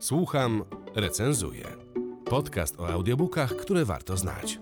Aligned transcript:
Słucham, 0.00 0.64
recenzuję. 0.94 1.64
Podcast 2.24 2.80
o 2.80 2.88
audiobookach, 2.88 3.56
które 3.56 3.84
warto 3.84 4.16
znać. 4.16 4.58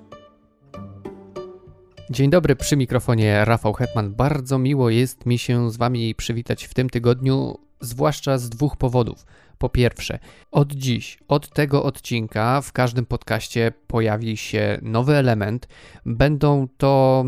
Dzień 2.10 2.30
dobry, 2.30 2.56
przy 2.56 2.76
mikrofonie 2.76 3.44
Rafał 3.44 3.72
Hetman. 3.72 4.14
Bardzo 4.14 4.58
miło 4.58 4.90
jest 4.90 5.26
mi 5.26 5.38
się 5.38 5.70
z 5.70 5.76
Wami 5.76 6.14
przywitać 6.14 6.64
w 6.64 6.74
tym 6.74 6.90
tygodniu, 6.90 7.58
zwłaszcza 7.80 8.38
z 8.38 8.48
dwóch 8.48 8.76
powodów. 8.76 9.26
Po 9.58 9.68
pierwsze, 9.68 10.18
od 10.50 10.72
dziś, 10.72 11.18
od 11.28 11.50
tego 11.50 11.84
odcinka 11.84 12.60
w 12.60 12.72
każdym 12.72 13.06
podcaście 13.06 13.72
pojawi 13.86 14.36
się 14.36 14.78
nowy 14.82 15.14
element. 15.14 15.68
Będą 16.06 16.68
to 16.76 17.24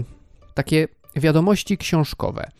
takie 0.54 0.88
wiadomości 1.16 1.78
książkowe. 1.78 2.50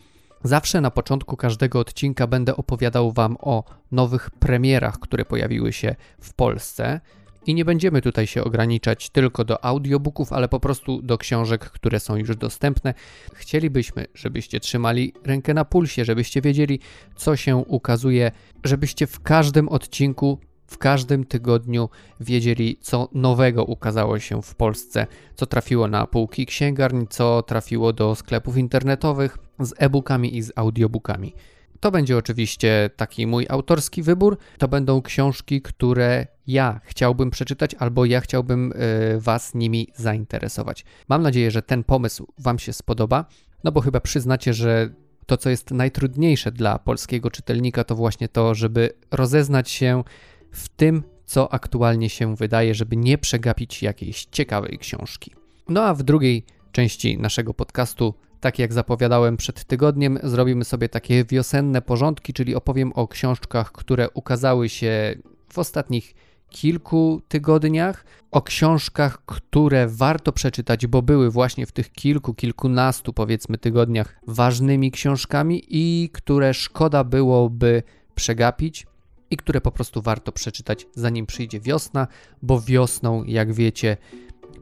Zawsze 0.43 0.81
na 0.81 0.91
początku 0.91 1.37
każdego 1.37 1.79
odcinka 1.79 2.27
będę 2.27 2.55
opowiadał 2.55 3.11
Wam 3.11 3.37
o 3.39 3.63
nowych 3.91 4.29
premierach, 4.31 4.99
które 4.99 5.25
pojawiły 5.25 5.73
się 5.73 5.95
w 6.21 6.33
Polsce. 6.33 7.01
I 7.45 7.53
nie 7.53 7.65
będziemy 7.65 8.01
tutaj 8.01 8.27
się 8.27 8.43
ograniczać 8.43 9.09
tylko 9.09 9.45
do 9.45 9.65
audiobooków, 9.65 10.33
ale 10.33 10.49
po 10.49 10.59
prostu 10.59 11.01
do 11.01 11.17
książek, 11.17 11.65
które 11.65 11.99
są 11.99 12.15
już 12.15 12.35
dostępne. 12.35 12.93
Chcielibyśmy, 13.33 14.05
żebyście 14.13 14.59
trzymali 14.59 15.13
rękę 15.23 15.53
na 15.53 15.65
pulsie, 15.65 16.05
żebyście 16.05 16.41
wiedzieli, 16.41 16.79
co 17.15 17.35
się 17.35 17.55
ukazuje, 17.55 18.31
żebyście 18.63 19.07
w 19.07 19.19
każdym 19.19 19.69
odcinku 19.69 20.39
w 20.69 20.77
każdym 20.77 21.25
tygodniu 21.25 21.89
wiedzieli, 22.19 22.77
co 22.81 23.09
nowego 23.13 23.65
ukazało 23.65 24.19
się 24.19 24.41
w 24.41 24.55
Polsce, 24.55 25.07
co 25.35 25.45
trafiło 25.45 25.87
na 25.87 26.07
półki 26.07 26.45
księgarni, 26.45 27.07
co 27.07 27.43
trafiło 27.43 27.93
do 27.93 28.15
sklepów 28.15 28.57
internetowych 28.57 29.37
z 29.59 29.73
e-bookami 29.77 30.37
i 30.37 30.41
z 30.41 30.51
audiobookami. 30.55 31.33
To 31.79 31.91
będzie 31.91 32.17
oczywiście 32.17 32.89
taki 32.95 33.27
mój 33.27 33.45
autorski 33.49 34.03
wybór. 34.03 34.37
To 34.57 34.67
będą 34.67 35.01
książki, 35.01 35.61
które 35.61 36.27
ja 36.47 36.81
chciałbym 36.83 37.31
przeczytać 37.31 37.75
albo 37.75 38.05
ja 38.05 38.21
chciałbym 38.21 38.71
y, 38.71 38.75
Was 39.19 39.53
nimi 39.55 39.87
zainteresować. 39.95 40.85
Mam 41.09 41.21
nadzieję, 41.21 41.51
że 41.51 41.61
ten 41.61 41.83
pomysł 41.83 42.27
Wam 42.37 42.59
się 42.59 42.73
spodoba, 42.73 43.25
no 43.63 43.71
bo 43.71 43.81
chyba 43.81 43.99
przyznacie, 43.99 44.53
że 44.53 44.89
to, 45.25 45.37
co 45.37 45.49
jest 45.49 45.71
najtrudniejsze 45.71 46.51
dla 46.51 46.79
polskiego 46.79 47.31
czytelnika, 47.31 47.83
to 47.83 47.95
właśnie 47.95 48.27
to, 48.27 48.55
żeby 48.55 48.89
rozeznać 49.11 49.69
się 49.69 50.03
w 50.51 50.69
tym, 50.69 51.03
co 51.25 51.53
aktualnie 51.53 52.09
się 52.09 52.35
wydaje, 52.35 52.75
żeby 52.75 52.95
nie 52.95 53.17
przegapić 53.17 53.83
jakiejś 53.83 54.25
ciekawej 54.25 54.77
książki. 54.77 55.31
No 55.69 55.83
a 55.83 55.93
w 55.93 56.03
drugiej 56.03 56.45
części 56.71 57.17
naszego 57.17 57.53
podcastu, 57.53 58.13
tak 58.39 58.59
jak 58.59 58.73
zapowiadałem 58.73 59.37
przed 59.37 59.63
tygodniem, 59.63 60.19
zrobimy 60.23 60.65
sobie 60.65 60.89
takie 60.89 61.25
wiosenne 61.25 61.81
porządki, 61.81 62.33
czyli 62.33 62.55
opowiem 62.55 62.91
o 62.93 63.07
książkach, 63.07 63.71
które 63.71 64.09
ukazały 64.09 64.69
się 64.69 65.15
w 65.53 65.59
ostatnich 65.59 66.13
kilku 66.49 67.21
tygodniach, 67.27 68.05
o 68.31 68.41
książkach, 68.41 69.25
które 69.25 69.87
warto 69.87 70.31
przeczytać, 70.31 70.87
bo 70.87 71.01
były 71.01 71.31
właśnie 71.31 71.65
w 71.65 71.71
tych 71.71 71.91
kilku, 71.91 72.33
kilkunastu 72.33 73.13
powiedzmy 73.13 73.57
tygodniach 73.57 74.19
ważnymi 74.27 74.91
książkami 74.91 75.63
i 75.67 76.09
które 76.13 76.53
szkoda 76.53 77.03
byłoby 77.03 77.83
przegapić, 78.15 78.87
i 79.31 79.37
które 79.37 79.61
po 79.61 79.71
prostu 79.71 80.01
warto 80.01 80.31
przeczytać 80.31 80.87
zanim 80.95 81.25
przyjdzie 81.25 81.59
wiosna, 81.59 82.07
bo 82.41 82.61
wiosną, 82.61 83.23
jak 83.23 83.53
wiecie, 83.53 83.97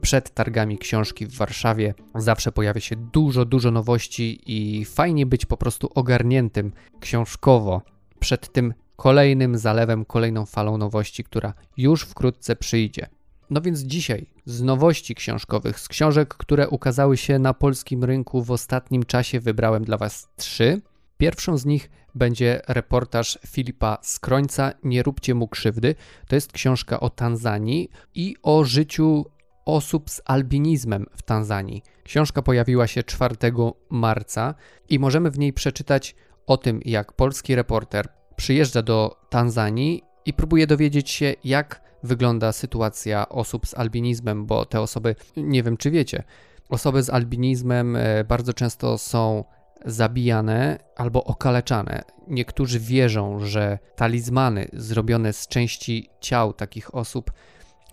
przed 0.00 0.34
targami 0.34 0.78
książki 0.78 1.26
w 1.26 1.36
Warszawie 1.36 1.94
zawsze 2.14 2.52
pojawia 2.52 2.80
się 2.80 2.96
dużo, 2.96 3.44
dużo 3.44 3.70
nowości 3.70 4.40
i 4.46 4.84
fajnie 4.84 5.26
być 5.26 5.46
po 5.46 5.56
prostu 5.56 5.90
ogarniętym 5.94 6.72
książkowo 7.00 7.82
przed 8.20 8.52
tym 8.52 8.74
kolejnym 8.96 9.58
zalewem, 9.58 10.04
kolejną 10.04 10.46
falą 10.46 10.78
nowości, 10.78 11.24
która 11.24 11.54
już 11.76 12.02
wkrótce 12.02 12.56
przyjdzie. 12.56 13.06
No 13.50 13.60
więc 13.60 13.80
dzisiaj 13.80 14.26
z 14.44 14.62
nowości 14.62 15.14
książkowych, 15.14 15.80
z 15.80 15.88
książek, 15.88 16.34
które 16.34 16.68
ukazały 16.68 17.16
się 17.16 17.38
na 17.38 17.54
polskim 17.54 18.04
rynku 18.04 18.42
w 18.42 18.50
ostatnim 18.50 19.04
czasie, 19.04 19.40
wybrałem 19.40 19.84
dla 19.84 19.96
Was 19.96 20.28
trzy. 20.36 20.80
Pierwszą 21.18 21.58
z 21.58 21.66
nich 21.66 21.90
będzie 22.14 22.60
reportaż 22.68 23.38
Filipa 23.46 23.98
Skrońca 24.02 24.72
Nie 24.84 25.02
róbcie 25.02 25.34
mu 25.34 25.48
krzywdy. 25.48 25.94
To 26.28 26.34
jest 26.34 26.52
książka 26.52 27.00
o 27.00 27.10
Tanzanii 27.10 27.90
i 28.14 28.36
o 28.42 28.64
życiu 28.64 29.24
osób 29.64 30.10
z 30.10 30.22
albinizmem 30.24 31.06
w 31.16 31.22
Tanzanii. 31.22 31.82
Książka 32.04 32.42
pojawiła 32.42 32.86
się 32.86 33.02
4 33.02 33.36
marca 33.90 34.54
i 34.88 34.98
możemy 34.98 35.30
w 35.30 35.38
niej 35.38 35.52
przeczytać 35.52 36.14
o 36.46 36.56
tym, 36.56 36.80
jak 36.84 37.12
polski 37.12 37.54
reporter 37.54 38.08
przyjeżdża 38.36 38.82
do 38.82 39.16
Tanzanii 39.30 40.02
i 40.26 40.32
próbuje 40.32 40.66
dowiedzieć 40.66 41.10
się, 41.10 41.34
jak 41.44 41.80
wygląda 42.02 42.52
sytuacja 42.52 43.28
osób 43.28 43.66
z 43.66 43.74
albinizmem, 43.74 44.46
bo 44.46 44.64
te 44.64 44.80
osoby, 44.80 45.14
nie 45.36 45.62
wiem 45.62 45.76
czy 45.76 45.90
wiecie, 45.90 46.22
osoby 46.68 47.02
z 47.02 47.10
albinizmem 47.10 47.96
e, 47.96 48.24
bardzo 48.24 48.52
często 48.52 48.98
są 48.98 49.44
zabijane 49.84 50.78
albo 50.96 51.24
okaleczane. 51.24 52.02
Niektórzy 52.28 52.80
wierzą, 52.80 53.38
że 53.40 53.78
talizmany 53.96 54.68
zrobione 54.72 55.32
z 55.32 55.48
części 55.48 56.08
ciał 56.20 56.52
takich 56.52 56.94
osób 56.94 57.30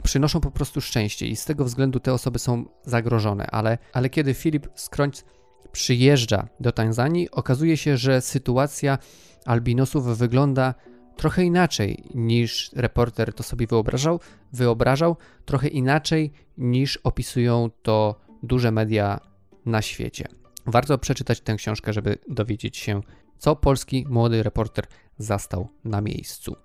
przynoszą 0.04 0.42
po 0.42 0.52
prostu 0.52 0.82
szczęście 0.82 1.28
i 1.28 1.36
z 1.36 1.46
tego 1.46 1.66
względu 1.66 2.00
te 2.00 2.14
osoby 2.14 2.40
są 2.40 2.66
zagrożone. 2.84 3.48
Ale, 3.48 3.78
ale 3.94 4.10
kiedy 4.10 4.34
Filip 4.34 4.68
Skrońc 4.76 5.24
przyjeżdża 5.72 6.48
do 6.60 6.72
Tanzanii, 6.72 7.32
okazuje 7.32 7.78
się, 7.78 7.98
że 7.98 8.22
sytuacja 8.22 8.98
albinosów 9.46 10.18
wygląda 10.18 10.74
trochę 11.16 11.44
inaczej 11.44 12.04
niż 12.16 12.72
reporter 12.74 13.34
to 13.34 13.44
sobie 13.44 13.68
wyobrażał, 13.68 14.20
wyobrażał, 14.54 15.18
trochę 15.46 15.68
inaczej 15.68 16.32
niż 16.58 16.98
opisują 16.98 17.70
to 17.82 18.16
duże 18.44 18.72
media 18.72 19.20
na 19.66 19.82
świecie. 19.82 20.28
Warto 20.66 20.98
przeczytać 20.98 21.42
tę 21.42 21.56
książkę, 21.56 21.94
żeby 21.94 22.18
dowiedzieć 22.28 22.78
się, 22.78 23.02
co 23.38 23.56
polski 23.56 24.06
młody 24.10 24.44
reporter 24.44 24.86
zastał 25.18 25.68
na 25.84 26.02
miejscu. 26.02 26.56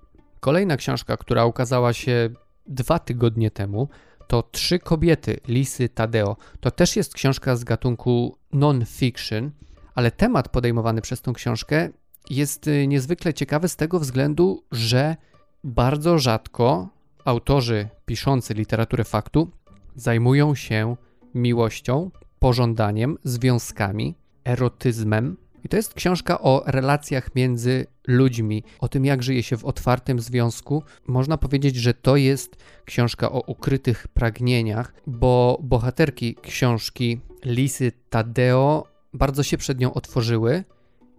Kolejna 0.40 0.76
książka, 0.76 1.16
która 1.16 1.44
ukazała 1.44 1.92
się 1.92 2.30
dwa 2.66 2.98
tygodnie 2.98 3.50
temu, 3.50 3.88
to 4.26 4.42
Trzy 4.42 4.78
kobiety 4.78 5.40
Lisy 5.48 5.88
Tadeo. 5.88 6.36
To 6.60 6.70
też 6.70 6.96
jest 6.96 7.14
książka 7.14 7.56
z 7.56 7.64
gatunku 7.64 8.38
non-fiction, 8.52 9.50
ale 9.94 10.10
temat 10.10 10.48
podejmowany 10.48 11.00
przez 11.00 11.22
tą 11.22 11.32
książkę 11.32 11.88
jest 12.30 12.66
y, 12.66 12.86
niezwykle 12.86 13.34
ciekawy 13.34 13.68
z 13.68 13.76
tego 13.76 14.00
względu, 14.00 14.64
że 14.72 15.16
bardzo 15.64 16.18
rzadko 16.18 16.88
autorzy 17.24 17.88
piszący 18.06 18.54
literaturę 18.54 19.04
faktu 19.04 19.50
zajmują 19.94 20.54
się 20.54 20.96
miłością, 21.34 22.10
pożądaniem, 22.40 23.18
związkami, 23.24 24.14
erotyzmem. 24.44 25.36
I 25.64 25.68
to 25.68 25.76
jest 25.76 25.94
książka 25.94 26.40
o 26.40 26.62
relacjach 26.66 27.34
między 27.34 27.86
ludźmi, 28.06 28.62
o 28.78 28.88
tym, 28.88 29.04
jak 29.04 29.22
żyje 29.22 29.42
się 29.42 29.56
w 29.56 29.64
otwartym 29.64 30.20
związku. 30.20 30.82
Można 31.06 31.36
powiedzieć, 31.36 31.76
że 31.76 31.94
to 31.94 32.16
jest 32.16 32.56
książka 32.84 33.32
o 33.32 33.40
ukrytych 33.40 34.08
pragnieniach, 34.08 34.94
bo 35.06 35.58
bohaterki 35.62 36.34
książki 36.42 37.20
Lisy 37.44 37.92
Tadeo 38.10 38.86
bardzo 39.12 39.42
się 39.42 39.58
przed 39.58 39.80
nią 39.80 39.94
otworzyły 39.94 40.64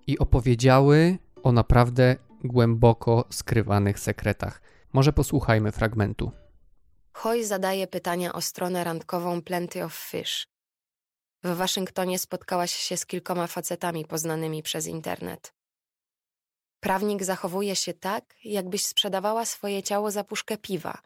i 0.07 0.19
opowiedziały 0.19 1.17
o 1.43 1.51
naprawdę 1.51 2.15
głęboko 2.43 3.25
skrywanych 3.29 3.99
sekretach. 3.99 4.61
Może 4.93 5.13
posłuchajmy 5.13 5.71
fragmentu. 5.71 6.31
Hoy 7.13 7.45
zadaje 7.45 7.87
pytania 7.87 8.33
o 8.33 8.41
stronę 8.41 8.83
randkową 8.83 9.41
Plenty 9.41 9.83
of 9.83 9.93
Fish. 9.93 10.51
W 11.43 11.55
Waszyngtonie 11.55 12.19
spotkałaś 12.19 12.75
się 12.75 12.97
z 12.97 13.05
kilkoma 13.05 13.47
facetami 13.47 14.05
poznanymi 14.05 14.63
przez 14.63 14.87
internet. 14.87 15.53
Prawnik 16.79 17.23
zachowuje 17.23 17.75
się 17.75 17.93
tak, 17.93 18.35
jakbyś 18.43 18.85
sprzedawała 18.85 19.45
swoje 19.45 19.83
ciało 19.83 20.11
za 20.11 20.23
puszkę 20.23 20.57
piwa. 20.57 21.01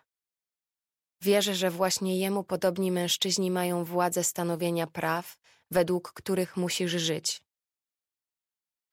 Wierzę, 1.21 1.55
że 1.55 1.69
właśnie 1.71 2.19
jemu 2.19 2.43
podobni 2.43 2.91
mężczyźni 2.91 3.51
mają 3.51 3.83
władzę 3.83 4.23
stanowienia 4.23 4.87
praw, 4.87 5.37
według 5.71 6.11
których 6.13 6.57
musisz 6.57 6.91
żyć. 6.91 7.43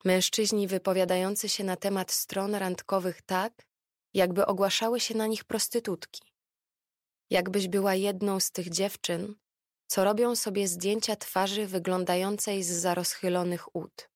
Mężczyźni 0.05 0.69
wypowiadający 0.69 1.49
się 1.49 1.65
na 1.65 1.77
temat 1.77 2.13
stron 2.13 2.55
randkowych 2.55 3.23
tak, 3.23 3.67
jakby 4.15 4.47
ogłaszały 4.47 5.01
się 5.01 5.15
na 5.15 5.27
nich 5.27 5.45
prostytutki. 5.45 6.23
Jakbyś 7.31 7.69
była 7.69 7.95
jedną 7.95 8.41
z 8.41 8.51
tych 8.51 8.69
dziewczyn, 8.69 9.35
co 9.93 10.05
robią 10.05 10.37
sobie 10.37 10.69
zdjęcia 10.69 11.17
twarzy 11.17 11.67
wyglądającej 11.67 12.63
z 12.63 12.71
za 12.71 12.95
rozchylonych 12.95 13.77
ud. 13.77 14.11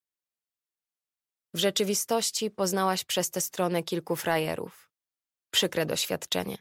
W 1.55 1.59
rzeczywistości 1.59 2.51
poznałaś 2.51 3.05
przez 3.05 3.31
tę 3.31 3.41
stronę 3.41 3.83
kilku 3.83 4.17
frajerów. 4.17 4.91
Przykre 5.51 5.87
doświadczenie. 5.87 6.59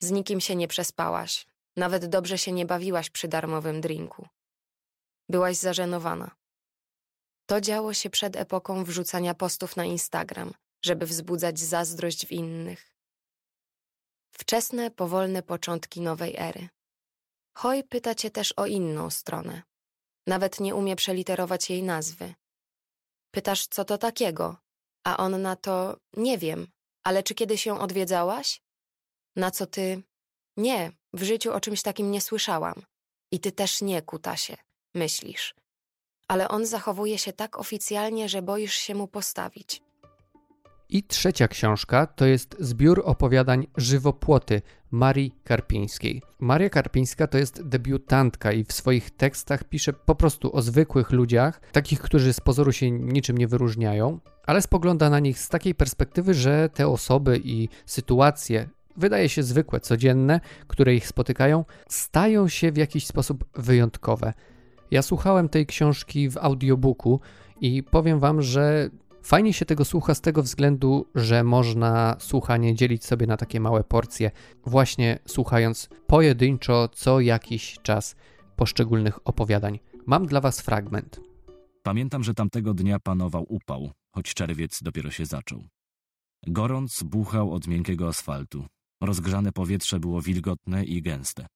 Z 0.00 0.10
nikim 0.10 0.40
się 0.40 0.56
nie 0.56 0.68
przespałaś, 0.68 1.46
nawet 1.76 2.06
dobrze 2.06 2.38
się 2.38 2.52
nie 2.52 2.66
bawiłaś 2.66 3.10
przy 3.10 3.28
darmowym 3.28 3.80
drinku. 3.80 4.28
Byłaś 5.28 5.56
zażenowana. 5.56 6.30
To 7.46 7.60
działo 7.60 7.94
się 7.94 8.10
przed 8.10 8.36
epoką 8.36 8.84
wrzucania 8.84 9.34
postów 9.34 9.76
na 9.76 9.84
Instagram, 9.84 10.54
żeby 10.84 11.06
wzbudzać 11.06 11.58
zazdrość 11.58 12.26
w 12.26 12.32
innych. 12.32 12.92
Wczesne, 14.30 14.90
powolne 14.90 15.42
początki 15.42 16.00
nowej 16.00 16.36
ery. 16.38 16.68
Hoj 17.54 17.84
pyta 17.84 18.14
cię 18.14 18.30
też 18.30 18.52
o 18.52 18.66
inną 18.66 19.10
stronę. 19.10 19.62
Nawet 20.26 20.60
nie 20.60 20.74
umie 20.74 20.96
przeliterować 20.96 21.70
jej 21.70 21.82
nazwy. 21.82 22.34
Pytasz, 23.30 23.66
co 23.66 23.84
to 23.84 23.98
takiego, 23.98 24.56
a 25.04 25.16
on 25.16 25.42
na 25.42 25.56
to 25.56 25.96
nie 26.16 26.38
wiem, 26.38 26.66
ale 27.04 27.22
czy 27.22 27.34
kiedyś 27.34 27.66
ją 27.66 27.78
odwiedzałaś? 27.78 28.62
Na 29.36 29.50
co 29.50 29.66
ty? 29.66 30.02
Nie, 30.56 30.92
w 31.12 31.22
życiu 31.22 31.52
o 31.52 31.60
czymś 31.60 31.82
takim 31.82 32.10
nie 32.10 32.20
słyszałam. 32.20 32.82
I 33.32 33.40
ty 33.40 33.52
też 33.52 33.82
nie, 33.82 34.02
kutasie, 34.02 34.56
myślisz. 34.94 35.54
Ale 36.28 36.48
on 36.48 36.66
zachowuje 36.66 37.18
się 37.18 37.32
tak 37.32 37.58
oficjalnie, 37.58 38.28
że 38.28 38.42
boisz 38.42 38.74
się 38.74 38.94
mu 38.94 39.08
postawić. 39.08 39.82
I 40.92 41.02
trzecia 41.02 41.48
książka 41.48 42.06
to 42.06 42.26
jest 42.26 42.56
zbiór 42.60 43.02
opowiadań 43.04 43.66
Żywopłoty 43.76 44.62
Marii 44.90 45.34
Karpińskiej. 45.44 46.22
Maria 46.40 46.70
Karpińska 46.70 47.26
to 47.26 47.38
jest 47.38 47.68
debiutantka 47.68 48.52
i 48.52 48.64
w 48.64 48.72
swoich 48.72 49.10
tekstach 49.10 49.64
pisze 49.64 49.92
po 49.92 50.14
prostu 50.14 50.56
o 50.56 50.62
zwykłych 50.62 51.10
ludziach, 51.10 51.60
takich, 51.72 52.00
którzy 52.00 52.32
z 52.32 52.40
pozoru 52.40 52.72
się 52.72 52.90
niczym 52.90 53.38
nie 53.38 53.48
wyróżniają, 53.48 54.18
ale 54.46 54.62
spogląda 54.62 55.10
na 55.10 55.18
nich 55.18 55.38
z 55.38 55.48
takiej 55.48 55.74
perspektywy, 55.74 56.34
że 56.34 56.68
te 56.68 56.88
osoby 56.88 57.40
i 57.44 57.68
sytuacje, 57.86 58.68
wydaje 58.96 59.28
się 59.28 59.42
zwykłe, 59.42 59.80
codzienne, 59.80 60.40
które 60.66 60.94
ich 60.94 61.06
spotykają, 61.06 61.64
stają 61.88 62.48
się 62.48 62.72
w 62.72 62.76
jakiś 62.76 63.06
sposób 63.06 63.44
wyjątkowe. 63.54 64.32
Ja 64.90 65.02
słuchałem 65.02 65.48
tej 65.48 65.66
książki 65.66 66.30
w 66.30 66.36
audiobooku 66.36 67.20
i 67.60 67.82
powiem 67.82 68.18
wam, 68.18 68.42
że 68.42 68.90
Fajnie 69.22 69.52
się 69.52 69.64
tego 69.64 69.84
słucha 69.84 70.14
z 70.14 70.20
tego 70.20 70.42
względu, 70.42 71.06
że 71.14 71.44
można 71.44 72.16
słuchanie 72.18 72.74
dzielić 72.74 73.04
sobie 73.04 73.26
na 73.26 73.36
takie 73.36 73.60
małe 73.60 73.84
porcje, 73.84 74.30
właśnie 74.66 75.18
słuchając 75.26 75.88
pojedynczo 76.06 76.88
co 76.88 77.20
jakiś 77.20 77.78
czas 77.82 78.16
poszczególnych 78.56 79.28
opowiadań. 79.28 79.78
Mam 80.06 80.26
dla 80.26 80.40
Was 80.40 80.60
fragment. 80.60 81.20
Pamiętam, 81.82 82.24
że 82.24 82.34
tamtego 82.34 82.74
dnia 82.74 82.98
panował 82.98 83.46
upał, 83.48 83.90
choć 84.14 84.34
czerwiec 84.34 84.82
dopiero 84.82 85.10
się 85.10 85.26
zaczął. 85.26 85.64
Gorąc 86.46 87.02
buchał 87.02 87.52
od 87.52 87.66
miękkiego 87.66 88.08
asfaltu. 88.08 88.64
Rozgrzane 89.02 89.52
powietrze 89.52 90.00
było 90.00 90.20
wilgotne 90.20 90.84
i 90.84 91.02
gęste. 91.02 91.46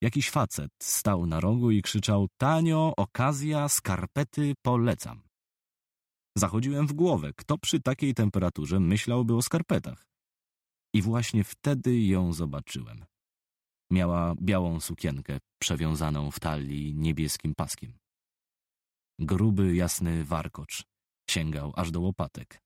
Jakiś 0.00 0.30
facet 0.30 0.70
stał 0.82 1.26
na 1.26 1.40
rogu 1.40 1.70
i 1.70 1.82
krzyczał: 1.82 2.26
Tanio, 2.36 2.92
okazja, 2.96 3.68
skarpety, 3.68 4.54
polecam. 4.62 5.22
Zachodziłem 6.36 6.86
w 6.86 6.92
głowę, 6.92 7.32
kto 7.36 7.58
przy 7.58 7.80
takiej 7.80 8.14
temperaturze 8.14 8.80
myślałby 8.80 9.34
o 9.34 9.42
skarpetach. 9.42 10.06
I 10.94 11.02
właśnie 11.02 11.44
wtedy 11.44 12.00
ją 12.00 12.32
zobaczyłem. 12.32 13.04
Miała 13.90 14.34
białą 14.42 14.80
sukienkę, 14.80 15.38
przewiązaną 15.58 16.30
w 16.30 16.40
talii 16.40 16.94
niebieskim 16.94 17.54
paskiem. 17.54 17.98
Gruby, 19.18 19.74
jasny 19.74 20.24
warkocz 20.24 20.84
sięgał 21.30 21.72
aż 21.76 21.90
do 21.90 22.00
łopatek. 22.00 22.60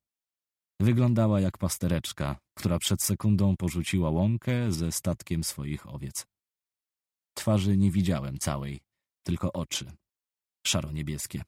Wyglądała 0.80 1.40
jak 1.40 1.58
pastereczka, 1.58 2.38
która 2.54 2.78
przed 2.78 3.02
sekundą 3.02 3.56
porzuciła 3.56 4.10
łąkę 4.10 4.72
ze 4.72 4.92
statkiem 4.92 5.44
swoich 5.44 5.88
owiec. 5.94 6.26
Twarzy 7.34 7.76
nie 7.76 7.90
widziałem 7.90 8.38
całej, 8.38 8.80
tylko 9.26 9.52
oczy, 9.52 9.92
szaro-niebieskie. 10.66 11.42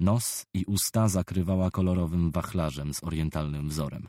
Nos 0.00 0.46
i 0.54 0.64
usta 0.64 1.08
zakrywała 1.08 1.70
kolorowym 1.70 2.30
wachlarzem 2.30 2.94
z 2.94 3.04
orientalnym 3.04 3.68
wzorem. 3.68 4.08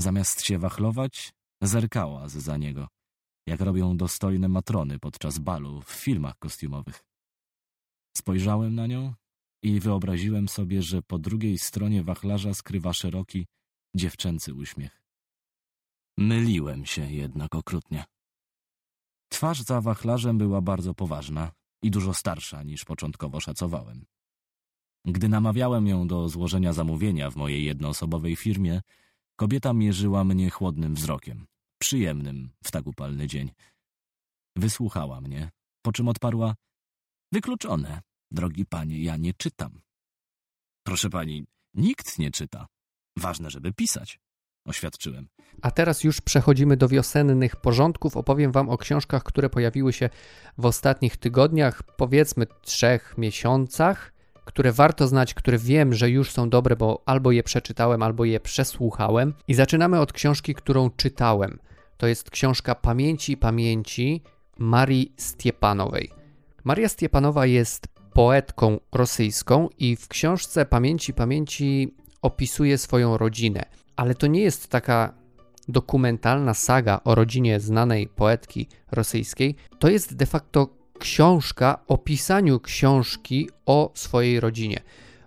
Zamiast 0.00 0.42
się 0.42 0.58
wachlować, 0.58 1.32
zerkała 1.62 2.28
za 2.28 2.56
niego, 2.56 2.88
jak 3.46 3.60
robią 3.60 3.96
dostojne 3.96 4.48
matrony 4.48 4.98
podczas 4.98 5.38
balu 5.38 5.82
w 5.82 5.90
filmach 5.90 6.38
kostiumowych. 6.38 7.04
Spojrzałem 8.16 8.74
na 8.74 8.86
nią 8.86 9.14
i 9.62 9.80
wyobraziłem 9.80 10.48
sobie, 10.48 10.82
że 10.82 11.02
po 11.02 11.18
drugiej 11.18 11.58
stronie 11.58 12.04
wachlarza 12.04 12.54
skrywa 12.54 12.92
szeroki, 12.92 13.46
dziewczęcy 13.96 14.54
uśmiech. 14.54 15.02
Myliłem 16.18 16.86
się 16.86 17.12
jednak 17.12 17.54
okrutnie. 17.54 18.04
Twarz 19.28 19.62
za 19.62 19.80
wachlarzem 19.80 20.38
była 20.38 20.60
bardzo 20.60 20.94
poważna 20.94 21.52
i 21.82 21.90
dużo 21.90 22.14
starsza 22.14 22.62
niż 22.62 22.84
początkowo 22.84 23.40
szacowałem. 23.40 24.06
Gdy 25.04 25.28
namawiałem 25.28 25.86
ją 25.86 26.08
do 26.08 26.28
złożenia 26.28 26.72
zamówienia 26.72 27.30
w 27.30 27.36
mojej 27.36 27.64
jednoosobowej 27.64 28.36
firmie, 28.36 28.80
kobieta 29.36 29.72
mierzyła 29.72 30.24
mnie 30.24 30.50
chłodnym 30.50 30.94
wzrokiem, 30.94 31.46
przyjemnym 31.78 32.50
w 32.64 32.70
tak 32.70 32.86
upalny 32.86 33.26
dzień. 33.26 33.50
Wysłuchała 34.56 35.20
mnie, 35.20 35.50
po 35.82 35.92
czym 35.92 36.08
odparła: 36.08 36.54
Wykluczone, 37.32 38.00
drogi 38.30 38.66
panie, 38.66 39.02
ja 39.02 39.16
nie 39.16 39.34
czytam. 39.34 39.80
Proszę 40.82 41.10
pani, 41.10 41.44
nikt 41.74 42.18
nie 42.18 42.30
czyta. 42.30 42.66
Ważne, 43.16 43.50
żeby 43.50 43.72
pisać 43.72 44.20
oświadczyłem. 44.68 45.28
A 45.62 45.70
teraz 45.70 46.04
już 46.04 46.20
przechodzimy 46.20 46.76
do 46.76 46.88
wiosennych 46.88 47.56
porządków. 47.56 48.16
Opowiem 48.16 48.52
Wam 48.52 48.68
o 48.68 48.78
książkach, 48.78 49.22
które 49.22 49.50
pojawiły 49.50 49.92
się 49.92 50.10
w 50.58 50.66
ostatnich 50.66 51.16
tygodniach, 51.16 51.82
powiedzmy 51.82 52.46
trzech 52.62 53.18
miesiącach 53.18 54.12
które 54.48 54.72
warto 54.72 55.08
znać, 55.08 55.34
które 55.34 55.58
wiem, 55.58 55.94
że 55.94 56.10
już 56.10 56.30
są 56.30 56.50
dobre, 56.50 56.76
bo 56.76 57.02
albo 57.06 57.32
je 57.32 57.42
przeczytałem, 57.42 58.02
albo 58.02 58.24
je 58.24 58.40
przesłuchałem. 58.40 59.34
I 59.48 59.54
zaczynamy 59.54 60.00
od 60.00 60.12
książki, 60.12 60.54
którą 60.54 60.90
czytałem. 60.90 61.58
To 61.96 62.06
jest 62.06 62.30
książka 62.30 62.74
Pamięci 62.74 63.36
Pamięci 63.36 64.22
Marii 64.58 65.12
Stiepanowej. 65.16 66.10
Maria 66.64 66.88
Stiepanowa 66.88 67.46
jest 67.46 67.88
poetką 68.12 68.80
rosyjską 68.92 69.68
i 69.78 69.96
w 69.96 70.08
książce 70.08 70.66
Pamięci 70.66 71.14
Pamięci 71.14 71.94
opisuje 72.22 72.78
swoją 72.78 73.18
rodzinę. 73.18 73.64
Ale 73.96 74.14
to 74.14 74.26
nie 74.26 74.40
jest 74.40 74.68
taka 74.68 75.14
dokumentalna 75.68 76.54
saga 76.54 77.00
o 77.04 77.14
rodzinie 77.14 77.60
znanej 77.60 78.06
poetki 78.06 78.68
rosyjskiej. 78.92 79.54
To 79.78 79.88
jest 79.88 80.16
de 80.16 80.26
facto 80.26 80.77
książka 80.98 81.78
o 81.88 81.98
pisaniu 81.98 82.60
książki 82.60 83.50
o 83.66 83.90
swojej 83.94 84.40
rodzinie. 84.40 84.80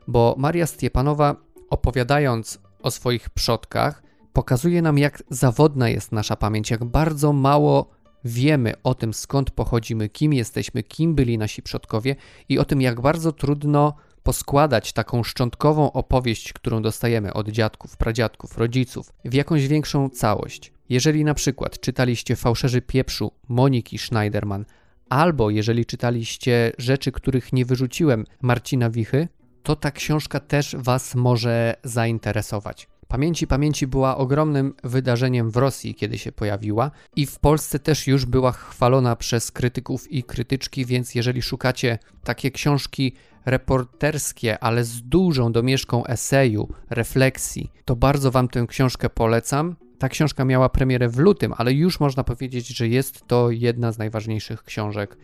Bo 0.07 0.35
Maria 0.37 0.67
Stiepanowa, 0.67 1.35
opowiadając 1.69 2.59
o 2.83 2.91
swoich 2.91 3.29
przodkach, 3.29 4.03
pokazuje 4.33 4.81
nam, 4.81 4.97
jak 4.97 5.23
zawodna 5.29 5.89
jest 5.89 6.11
nasza 6.11 6.35
pamięć, 6.35 6.71
jak 6.71 6.85
bardzo 6.85 7.33
mało 7.33 7.89
wiemy 8.25 8.73
o 8.83 8.95
tym, 8.95 9.13
skąd 9.13 9.51
pochodzimy, 9.51 10.09
kim 10.09 10.33
jesteśmy, 10.33 10.83
kim 10.83 11.15
byli 11.15 11.37
nasi 11.37 11.61
przodkowie 11.61 12.15
i 12.49 12.59
o 12.59 12.65
tym, 12.65 12.81
jak 12.81 13.01
bardzo 13.01 13.31
trudno 13.31 13.93
poskładać 14.23 14.93
taką 14.93 15.23
szczątkową 15.23 15.91
opowieść, 15.91 16.53
którą 16.53 16.81
dostajemy 16.81 17.33
od 17.33 17.49
dziadków, 17.49 17.97
pradziadków, 17.97 18.57
rodziców, 18.57 19.13
w 19.25 19.33
jakąś 19.33 19.67
większą 19.67 20.09
całość. 20.09 20.73
Jeżeli 20.89 21.23
na 21.23 21.33
przykład 21.33 21.79
czytaliście 21.79 22.35
Fałszerzy 22.35 22.81
Pieprzu 22.81 23.31
Moniki 23.47 23.97
Schneiderman 23.97 24.65
Albo 25.11 25.49
jeżeli 25.49 25.85
czytaliście 25.85 26.71
rzeczy, 26.77 27.11
których 27.11 27.53
nie 27.53 27.65
wyrzuciłem 27.65 28.25
Marcina 28.41 28.89
Wichy, 28.89 29.27
to 29.63 29.75
ta 29.75 29.91
książka 29.91 30.39
też 30.39 30.75
Was 30.79 31.15
może 31.15 31.75
zainteresować. 31.83 32.87
Pamięci 33.07 33.47
Pamięci 33.47 33.87
była 33.87 34.17
ogromnym 34.17 34.73
wydarzeniem 34.83 35.51
w 35.51 35.57
Rosji, 35.57 35.95
kiedy 35.95 36.17
się 36.17 36.31
pojawiła, 36.31 36.91
i 37.15 37.25
w 37.25 37.39
Polsce 37.39 37.79
też 37.79 38.07
już 38.07 38.25
była 38.25 38.51
chwalona 38.51 39.15
przez 39.15 39.51
krytyków 39.51 40.11
i 40.11 40.23
krytyczki, 40.23 40.85
więc 40.85 41.15
jeżeli 41.15 41.41
szukacie 41.41 41.99
takie 42.23 42.51
książki 42.51 43.13
reporterskie, 43.45 44.63
ale 44.63 44.83
z 44.83 45.01
dużą 45.01 45.51
domieszką 45.51 46.05
eseju, 46.05 46.73
refleksji, 46.89 47.71
to 47.85 47.95
bardzo 47.95 48.31
Wam 48.31 48.47
tę 48.47 48.65
książkę 48.67 49.09
polecam. 49.09 49.75
Ta 50.01 50.09
książka 50.09 50.45
miała 50.45 50.69
premierę 50.69 51.09
w 51.09 51.17
lutym, 51.17 51.53
ale 51.57 51.73
już 51.73 51.99
można 51.99 52.23
powiedzieć, 52.23 52.67
że 52.67 52.87
jest 52.87 53.27
to 53.27 53.51
jedna 53.51 53.91
z 53.91 53.97
najważniejszych 53.97 54.63
książek, 54.63 55.17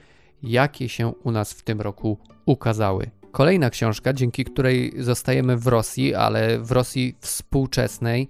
jakie 0.43 0.89
się 0.89 1.07
u 1.07 1.31
nas 1.31 1.53
w 1.53 1.63
tym 1.63 1.81
roku 1.81 2.17
ukazały. 2.45 3.09
Kolejna 3.31 3.69
książka, 3.69 4.13
dzięki 4.13 4.45
której 4.45 4.93
zostajemy 4.97 5.57
w 5.57 5.67
Rosji, 5.67 6.15
ale 6.15 6.59
w 6.59 6.71
Rosji 6.71 7.15
współczesnej 7.19 8.29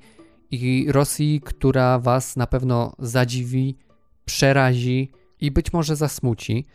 i 0.51 0.87
Rosji, 0.89 1.41
która 1.45 1.99
Was 1.99 2.35
na 2.35 2.47
pewno 2.47 2.93
zadziwi, 2.99 3.77
przerazi 4.25 5.11
i 5.41 5.51
być 5.51 5.73
może 5.73 5.95
zasmuci. 5.95 6.65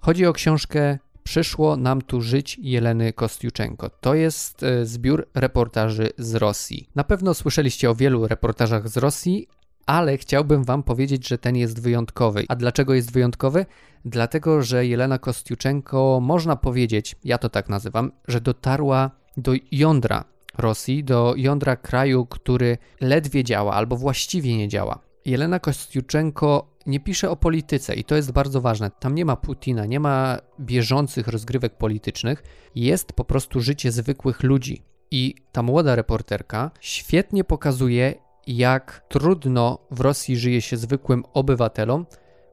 Chodzi 0.00 0.26
o 0.26 0.32
książkę 0.32 0.98
Przyszło 1.28 1.76
nam 1.76 2.02
tu 2.02 2.20
żyć 2.20 2.58
Jeleny 2.62 3.12
Kostiuczenko. 3.12 3.90
To 3.90 4.14
jest 4.14 4.62
e, 4.62 4.86
zbiór 4.86 5.28
reportaży 5.34 6.10
z 6.18 6.34
Rosji. 6.34 6.88
Na 6.94 7.04
pewno 7.04 7.34
słyszeliście 7.34 7.90
o 7.90 7.94
wielu 7.94 8.28
reportażach 8.28 8.88
z 8.88 8.96
Rosji, 8.96 9.48
ale 9.86 10.16
chciałbym 10.16 10.64
Wam 10.64 10.82
powiedzieć, 10.82 11.28
że 11.28 11.38
ten 11.38 11.56
jest 11.56 11.82
wyjątkowy. 11.82 12.44
A 12.48 12.56
dlaczego 12.56 12.94
jest 12.94 13.12
wyjątkowy? 13.12 13.66
Dlatego, 14.04 14.62
że 14.62 14.86
Jelena 14.86 15.18
Kostiuczenko, 15.18 16.20
można 16.22 16.56
powiedzieć, 16.56 17.16
ja 17.24 17.38
to 17.38 17.48
tak 17.48 17.68
nazywam, 17.68 18.12
że 18.28 18.40
dotarła 18.40 19.10
do 19.36 19.52
jądra 19.72 20.24
Rosji, 20.58 21.04
do 21.04 21.34
jądra 21.36 21.76
kraju, 21.76 22.26
który 22.26 22.78
ledwie 23.00 23.44
działa 23.44 23.74
albo 23.74 23.96
właściwie 23.96 24.56
nie 24.56 24.68
działa. 24.68 24.98
Jelena 25.24 25.60
Kostiuczenko 25.60 26.77
nie 26.88 27.00
pisze 27.00 27.30
o 27.30 27.36
polityce 27.36 27.94
i 27.94 28.04
to 28.04 28.16
jest 28.16 28.32
bardzo 28.32 28.60
ważne. 28.60 28.90
Tam 28.90 29.14
nie 29.14 29.24
ma 29.24 29.36
Putina, 29.36 29.86
nie 29.86 30.00
ma 30.00 30.38
bieżących 30.60 31.28
rozgrywek 31.28 31.76
politycznych, 31.76 32.42
jest 32.74 33.12
po 33.12 33.24
prostu 33.24 33.60
życie 33.60 33.92
zwykłych 33.92 34.42
ludzi. 34.42 34.82
I 35.10 35.34
ta 35.52 35.62
młoda 35.62 35.94
reporterka 35.94 36.70
świetnie 36.80 37.44
pokazuje, 37.44 38.14
jak 38.46 39.04
trudno 39.08 39.78
w 39.90 40.00
Rosji 40.00 40.36
żyje 40.36 40.60
się 40.62 40.76
zwykłym 40.76 41.24
obywatelom, 41.34 42.06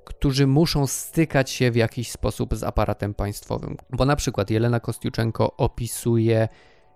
którzy 0.06 0.48
muszą 0.48 0.88
stykać 0.88 1.50
się 1.50 1.72
w 1.72 1.76
jakiś 1.76 2.12
sposób 2.12 2.56
z 2.56 2.64
aparatem 2.64 3.14
państwowym. 3.14 3.78
Bo 3.90 4.06
na 4.06 4.16
przykład 4.16 4.50
Jelena 4.50 4.80
Kostiuczenko 4.80 5.58
opisuje 5.58 6.48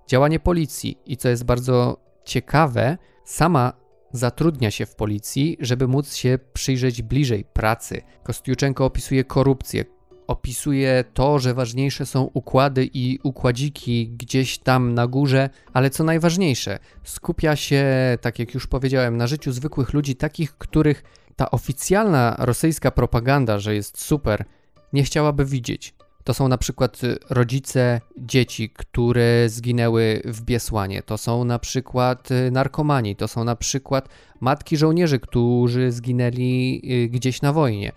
działanie 0.08 0.39
policji 0.39 0.98
i 1.05 1.17
co 1.17 1.29
jest 1.29 1.46
bardzo 1.46 1.98
ciekawe, 2.24 2.98
sama 3.25 3.74
zatrudnia 4.12 4.72
się 4.72 4.86
w 4.86 4.96
policji, 4.96 5.58
żeby 5.60 5.88
móc 5.88 6.16
się 6.16 6.39
przyjrzeć 6.54 7.01
bliżej 7.01 7.46
pracy. 7.54 8.01
Kostiuczenko 8.24 8.86
opisuje 8.86 9.24
korupcję, 9.24 9.86
opisuje 10.28 11.04
to, 11.13 11.39
że 11.39 11.54
ważniejsze 11.54 12.06
są 12.06 12.24
układy 12.34 12.89
i 12.94 13.20
układziki 13.24 14.08
gdzieś 14.08 14.58
tam 14.58 14.94
na 14.94 15.08
górze, 15.08 15.50
ale 15.74 15.89
co 15.89 16.04
najważniejsze, 16.04 16.80
skupia 17.04 17.56
się, 17.56 17.86
tak 18.22 18.39
jak 18.39 18.54
już 18.54 18.68
powiedziałem, 18.68 19.18
na 19.18 19.28
życiu 19.28 19.51
zwykłych 19.51 19.94
ludzi, 19.94 20.16
takich, 20.16 20.58
których 20.58 21.04
ta 21.36 21.51
oficjalna 21.51 22.36
rosyjska 22.39 22.92
propaganda, 22.92 23.60
że 23.60 23.75
jest 23.75 24.01
super, 24.01 24.46
nie 24.94 25.04
chciałaby 25.04 25.46
widzieć. 25.46 25.99
To 26.30 26.34
są 26.34 26.48
na 26.48 26.58
przykład 26.58 27.02
rodzice 27.30 28.02
dzieci, 28.18 28.70
które 28.70 29.50
zginęły 29.50 30.22
w 30.26 30.42
Biesłanie. 30.42 31.04
To 31.04 31.18
są 31.18 31.44
na 31.44 31.60
przykład 31.60 32.30
narkomani. 32.52 33.16
To 33.16 33.28
są 33.28 33.44
na 33.44 33.56
przykład 33.56 34.10
matki 34.40 34.78
żołnierzy, 34.78 35.20
którzy 35.20 35.92
zginęli 35.92 36.82
y, 37.06 37.10
gdzieś 37.10 37.42
na 37.42 37.54
wojnie. 37.54 37.92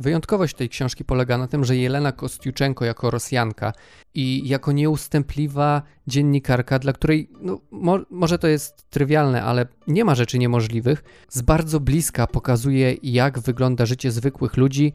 Wyjątkowość 0.00 0.56
tej 0.56 0.68
książki 0.68 1.04
polega 1.04 1.38
na 1.38 1.46
tym, 1.46 1.64
że 1.64 1.76
Jelena 1.76 2.12
Kostiuczenko 2.12 2.84
jako 2.84 3.10
Rosjanka 3.10 3.72
i 4.14 4.48
jako 4.48 4.72
nieustępliwa 4.72 5.82
dziennikarka, 6.06 6.78
dla 6.78 6.92
której, 6.92 7.30
no, 7.40 7.60
mo 7.70 7.98
może 8.10 8.38
to 8.38 8.48
jest 8.48 8.90
trywialne, 8.90 9.42
ale 9.42 9.66
nie 9.86 10.04
ma 10.04 10.14
rzeczy 10.14 10.38
niemożliwych, 10.38 11.04
z 11.28 11.42
bardzo 11.42 11.80
bliska 11.80 12.26
pokazuje, 12.26 12.96
jak 13.02 13.38
wygląda 13.38 13.86
życie 13.86 14.10
zwykłych 14.10 14.56
ludzi, 14.56 14.92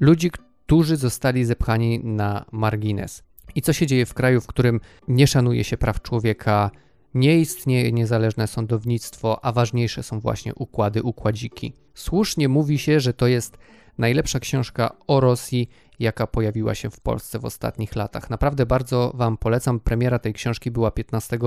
ludzi, 0.00 0.30
którzy 0.72 0.96
zostali 0.96 1.44
zepchani 1.44 2.00
na 2.04 2.44
margines. 2.52 3.22
I 3.54 3.62
co 3.62 3.72
się 3.72 3.86
dzieje 3.86 4.06
w 4.06 4.14
kraju, 4.14 4.40
w 4.40 4.46
którym 4.46 4.80
nie 5.08 5.26
szanuje 5.26 5.64
się 5.64 5.76
praw 5.76 6.02
człowieka, 6.02 6.70
nie 7.14 7.38
istnieje 7.38 7.92
niezależne 7.92 8.46
sądownictwo, 8.46 9.44
a 9.44 9.52
ważniejsze 9.52 10.02
są 10.02 10.20
właśnie 10.20 10.54
układy, 10.54 11.02
układziki. 11.02 11.72
Słusznie 11.94 12.48
mówi 12.48 12.78
się, 12.78 13.00
że 13.00 13.14
to 13.14 13.26
jest 13.26 13.58
najlepsza 14.02 14.40
książka 14.40 14.96
o 15.06 15.20
Rosji, 15.20 15.68
jaka 15.98 16.26
pojawiła 16.26 16.74
się 16.74 16.90
w 16.90 17.00
Polsce 17.00 17.38
w 17.38 17.44
ostatnich 17.44 17.96
latach. 17.96 18.30
Naprawdę 18.30 18.66
bardzo 18.66 19.12
Wam 19.14 19.36
polecam. 19.36 19.80
Premiera 19.80 20.18
tej 20.18 20.32
książki 20.32 20.70
była 20.70 20.90
15 20.90 21.38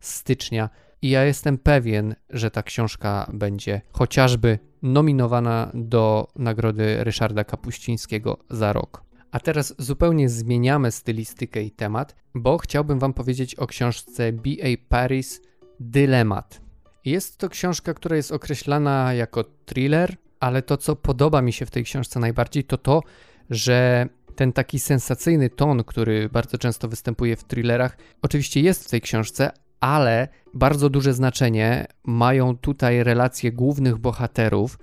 stycznia 0.00 0.70
i 1.02 1.10
ja 1.10 1.24
jestem 1.24 1.58
pewien, 1.58 2.14
że 2.30 2.50
ta 2.50 2.62
książka 2.62 3.30
będzie 3.32 3.80
chociażby 3.92 4.58
nominowana 4.82 5.70
do 5.74 6.28
nagrody 6.36 7.04
Ryszarda 7.04 7.44
Kapuścińskiego 7.44 8.38
za 8.50 8.72
rok. 8.72 9.04
A 9.30 9.40
teraz 9.40 9.74
zupełnie 9.78 10.28
zmieniamy 10.28 10.92
stylistykę 10.92 11.62
i 11.62 11.70
temat, 11.70 12.16
bo 12.34 12.58
chciałbym 12.58 12.98
Wam 12.98 13.14
powiedzieć 13.14 13.54
o 13.54 13.66
książce 13.66 14.32
B.A. 14.32 14.68
Paris 14.88 15.40
Dylemat. 15.80 16.60
Jest 17.04 17.38
to 17.38 17.48
książka, 17.48 17.94
która 17.94 18.16
jest 18.16 18.32
określana 18.32 19.14
jako 19.14 19.44
thriller, 19.44 20.16
ale 20.44 20.62
to, 20.62 20.76
co 20.76 20.96
podoba 20.96 21.42
mi 21.42 21.52
się 21.52 21.66
w 21.66 21.70
tej 21.70 21.84
książce 21.84 22.20
najbardziej, 22.20 22.64
to 22.64 22.78
to, 22.78 23.02
że 23.50 24.08
ten 24.36 24.52
taki 24.52 24.78
sensacyjny 24.78 25.50
ton, 25.50 25.84
który 25.84 26.28
bardzo 26.28 26.58
często 26.58 26.88
występuje 26.88 27.36
w 27.36 27.44
thrillerach, 27.44 27.96
oczywiście 28.22 28.60
jest 28.60 28.84
w 28.84 28.90
tej 28.90 29.00
książce, 29.00 29.50
ale 29.80 30.28
bardzo 30.54 30.90
duże 30.90 31.14
znaczenie 31.14 31.86
mają 32.04 32.56
tutaj 32.56 33.04
relacje 33.04 33.52
głównych 33.52 33.98
bohaterów, 33.98 34.78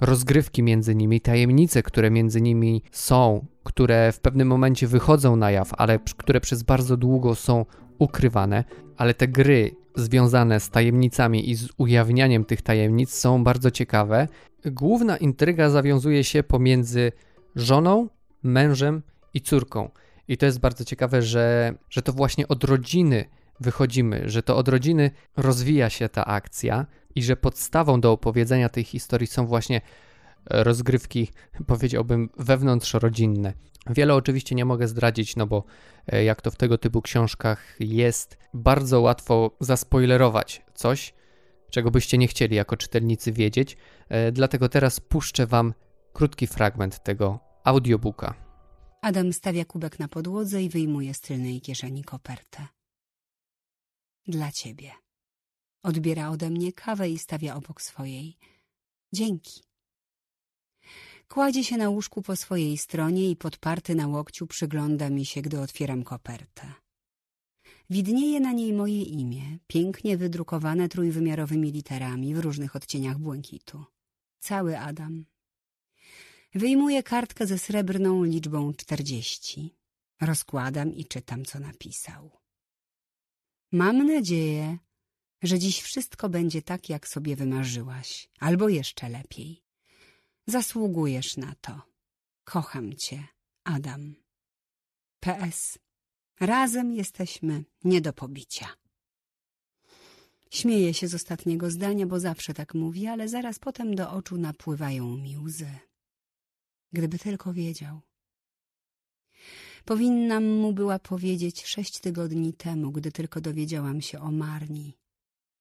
rozgrywki 0.00 0.62
między 0.62 0.94
nimi, 0.94 1.20
tajemnice, 1.20 1.82
które 1.82 2.10
między 2.10 2.40
nimi 2.40 2.82
są, 2.92 3.46
które 3.64 4.12
w 4.12 4.20
pewnym 4.20 4.48
momencie 4.48 4.86
wychodzą 4.86 5.36
na 5.36 5.50
jaw, 5.50 5.70
ale 5.78 5.98
które 6.16 6.40
przez 6.40 6.62
bardzo 6.62 6.96
długo 6.96 7.34
są 7.34 7.66
ukrywane, 7.98 8.64
ale 8.96 9.14
te 9.14 9.28
gry 9.28 9.76
związane 9.96 10.60
z 10.60 10.70
tajemnicami 10.70 11.50
i 11.50 11.54
z 11.54 11.68
ujawnianiem 11.76 12.44
tych 12.44 12.62
tajemnic 12.62 13.10
są 13.10 13.44
bardzo 13.44 13.70
ciekawe. 13.70 14.28
Główna 14.64 15.16
intryga 15.16 15.70
zawiązuje 15.70 16.24
się 16.24 16.42
pomiędzy 16.42 17.12
żoną, 17.56 18.08
mężem 18.42 19.02
i 19.34 19.40
córką. 19.40 19.90
I 20.28 20.36
to 20.36 20.46
jest 20.46 20.60
bardzo 20.60 20.84
ciekawe, 20.84 21.22
że, 21.22 21.74
że 21.90 22.02
to 22.02 22.12
właśnie 22.12 22.48
od 22.48 22.64
rodziny 22.64 23.24
wychodzimy, 23.60 24.28
że 24.28 24.42
to 24.42 24.56
od 24.56 24.68
rodziny 24.68 25.10
rozwija 25.36 25.90
się 25.90 26.08
ta 26.08 26.24
akcja 26.24 26.86
i 27.14 27.22
że 27.22 27.36
podstawą 27.36 28.00
do 28.00 28.12
opowiedzenia 28.12 28.68
tej 28.68 28.84
historii 28.84 29.26
są 29.26 29.46
właśnie 29.46 29.80
rozgrywki, 30.50 31.28
powiedziałbym, 31.66 32.30
wewnątrzrodzinne. 32.38 33.52
Wiele 33.90 34.14
oczywiście 34.14 34.54
nie 34.54 34.64
mogę 34.64 34.88
zdradzić, 34.88 35.36
no 35.36 35.46
bo 35.46 35.64
e, 36.06 36.24
jak 36.24 36.42
to 36.42 36.50
w 36.50 36.56
tego 36.56 36.78
typu 36.78 37.02
książkach 37.02 37.76
jest, 37.80 38.38
bardzo 38.54 39.00
łatwo 39.00 39.50
zaspoilerować 39.60 40.62
coś, 40.74 41.14
czego 41.70 41.90
byście 41.90 42.18
nie 42.18 42.28
chcieli 42.28 42.56
jako 42.56 42.76
czytelnicy 42.76 43.32
wiedzieć. 43.32 43.76
E, 44.08 44.32
dlatego 44.32 44.68
teraz 44.68 45.00
puszczę 45.00 45.46
Wam 45.46 45.74
krótki 46.12 46.46
fragment 46.46 47.02
tego 47.02 47.40
audiobooka. 47.64 48.34
Adam 49.02 49.32
stawia 49.32 49.64
kubek 49.64 49.98
na 49.98 50.08
podłodze 50.08 50.62
i 50.62 50.68
wyjmuje 50.68 51.14
z 51.14 51.20
tylnej 51.20 51.60
kieszeni 51.60 52.04
kopertę. 52.04 52.66
Dla 54.26 54.52
ciebie. 54.52 54.90
Odbiera 55.82 56.30
ode 56.30 56.50
mnie 56.50 56.72
kawę 56.72 57.10
i 57.10 57.18
stawia 57.18 57.54
obok 57.54 57.82
swojej. 57.82 58.36
Dzięki. 59.12 59.60
Kładzie 61.28 61.64
się 61.64 61.76
na 61.76 61.88
łóżku 61.88 62.22
po 62.22 62.36
swojej 62.36 62.78
stronie 62.78 63.30
i 63.30 63.36
podparty 63.36 63.94
na 63.94 64.06
łokciu 64.06 64.46
przygląda 64.46 65.10
mi 65.10 65.24
się, 65.24 65.42
gdy 65.42 65.60
otwieram 65.60 66.02
kopertę. 66.04 66.72
Widnieje 67.90 68.40
na 68.40 68.52
niej 68.52 68.72
moje 68.72 69.02
imię, 69.02 69.58
pięknie 69.66 70.16
wydrukowane 70.16 70.88
trójwymiarowymi 70.88 71.72
literami 71.72 72.34
w 72.34 72.38
różnych 72.38 72.76
odcieniach 72.76 73.18
błękitu. 73.18 73.84
Cały 74.38 74.78
Adam. 74.78 75.24
Wyjmuję 76.54 77.02
kartkę 77.02 77.46
ze 77.46 77.58
srebrną 77.58 78.24
liczbą 78.24 78.74
czterdzieści. 78.74 79.76
Rozkładam 80.20 80.94
i 80.94 81.04
czytam, 81.04 81.44
co 81.44 81.60
napisał. 81.60 82.30
Mam 83.72 84.06
nadzieję, 84.06 84.78
że 85.42 85.58
dziś 85.58 85.82
wszystko 85.82 86.28
będzie 86.28 86.62
tak, 86.62 86.88
jak 86.88 87.08
sobie 87.08 87.36
wymarzyłaś, 87.36 88.30
albo 88.38 88.68
jeszcze 88.68 89.08
lepiej. 89.08 89.62
Zasługujesz 90.46 91.36
na 91.36 91.54
to. 91.60 91.82
Kocham 92.44 92.96
cię, 92.96 93.28
Adam. 93.64 94.14
PS. 95.20 95.78
Razem 96.40 96.92
jesteśmy 96.92 97.64
nie 97.84 98.00
do 98.00 98.12
pobicia. 98.12 98.68
Śmieję 100.50 100.94
się 100.94 101.08
z 101.08 101.14
ostatniego 101.14 101.70
zdania, 101.70 102.06
bo 102.06 102.20
zawsze 102.20 102.54
tak 102.54 102.74
mówi, 102.74 103.06
ale 103.06 103.28
zaraz 103.28 103.58
potem 103.58 103.94
do 103.94 104.10
oczu 104.10 104.36
napływają 104.36 105.16
mi 105.16 105.38
łzy. 105.38 105.70
Gdyby 106.92 107.18
tylko 107.18 107.52
wiedział. 107.52 108.00
Powinnam 109.84 110.44
mu 110.44 110.72
była 110.72 110.98
powiedzieć 110.98 111.66
sześć 111.66 112.00
tygodni 112.00 112.52
temu, 112.54 112.92
gdy 112.92 113.12
tylko 113.12 113.40
dowiedziałam 113.40 114.00
się 114.00 114.20
o 114.20 114.30
Marni. 114.30 114.96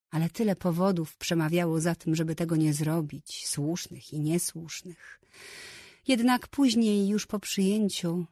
Ale 0.10 0.29
tyle 0.29 0.55
powodów 0.55 1.17
przemawiało 1.17 1.81
za 1.81 1.96
tym, 1.96 2.15
żeby 2.15 2.36
tego 2.36 2.55
nie 2.55 2.74
zrobić, 2.74 3.48
słusznych 3.48 4.13
i 4.13 4.19
niesłusznych. 4.19 5.22
Jednak 6.07 6.48
później, 6.48 7.07
już 7.07 7.27
po 7.27 7.39
przyjęciu, 7.39 8.25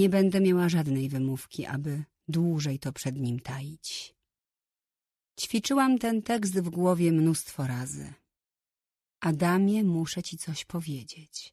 nie 0.00 0.08
będę 0.08 0.40
miała 0.40 0.68
żadnej 0.68 1.08
wymówki, 1.08 1.66
aby 1.66 2.04
dłużej 2.28 2.78
to 2.78 2.92
przed 2.92 3.16
nim 3.16 3.40
taić. 3.40 4.14
Ćwiczyłam 5.40 5.98
ten 5.98 6.22
tekst 6.22 6.60
w 6.60 6.70
głowie 6.70 7.12
mnóstwo 7.12 7.66
razy. 7.66 8.12
Adamie, 9.20 9.84
muszę 9.84 10.22
ci 10.22 10.38
coś 10.38 10.64
powiedzieć. 10.64 11.52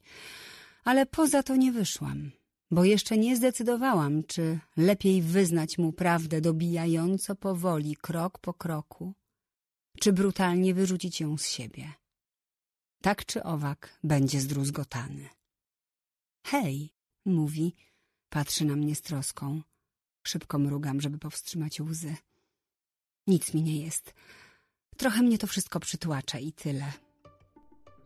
Ale 0.83 1.05
poza 1.05 1.43
to 1.43 1.55
nie 1.55 1.71
wyszłam, 1.71 2.31
bo 2.71 2.83
jeszcze 2.83 3.17
nie 3.17 3.35
zdecydowałam, 3.35 4.23
czy 4.23 4.59
lepiej 4.77 5.21
wyznać 5.21 5.77
mu 5.77 5.93
prawdę 5.93 6.41
dobijająco 6.41 7.35
powoli, 7.35 7.95
krok 7.95 8.39
po 8.39 8.53
kroku, 8.53 9.13
czy 9.99 10.13
brutalnie 10.13 10.73
wyrzucić 10.73 11.21
ją 11.21 11.37
z 11.37 11.47
siebie. 11.47 11.93
Tak 13.01 13.25
czy 13.25 13.43
owak 13.43 13.99
będzie 14.03 14.41
zdruzgotany. 14.41 15.29
Hej, 16.43 16.93
mówi, 17.25 17.75
patrzy 18.29 18.65
na 18.65 18.75
mnie 18.75 18.95
z 18.95 19.01
troską. 19.01 19.61
Szybko 20.27 20.59
mrugam, 20.59 21.01
żeby 21.01 21.17
powstrzymać 21.17 21.81
łzy. 21.81 22.15
Nic 23.27 23.53
mi 23.53 23.61
nie 23.63 23.77
jest. 23.85 24.13
Trochę 24.97 25.21
mnie 25.23 25.37
to 25.37 25.47
wszystko 25.47 25.79
przytłacza 25.79 26.39
i 26.39 26.51
tyle. 26.51 26.85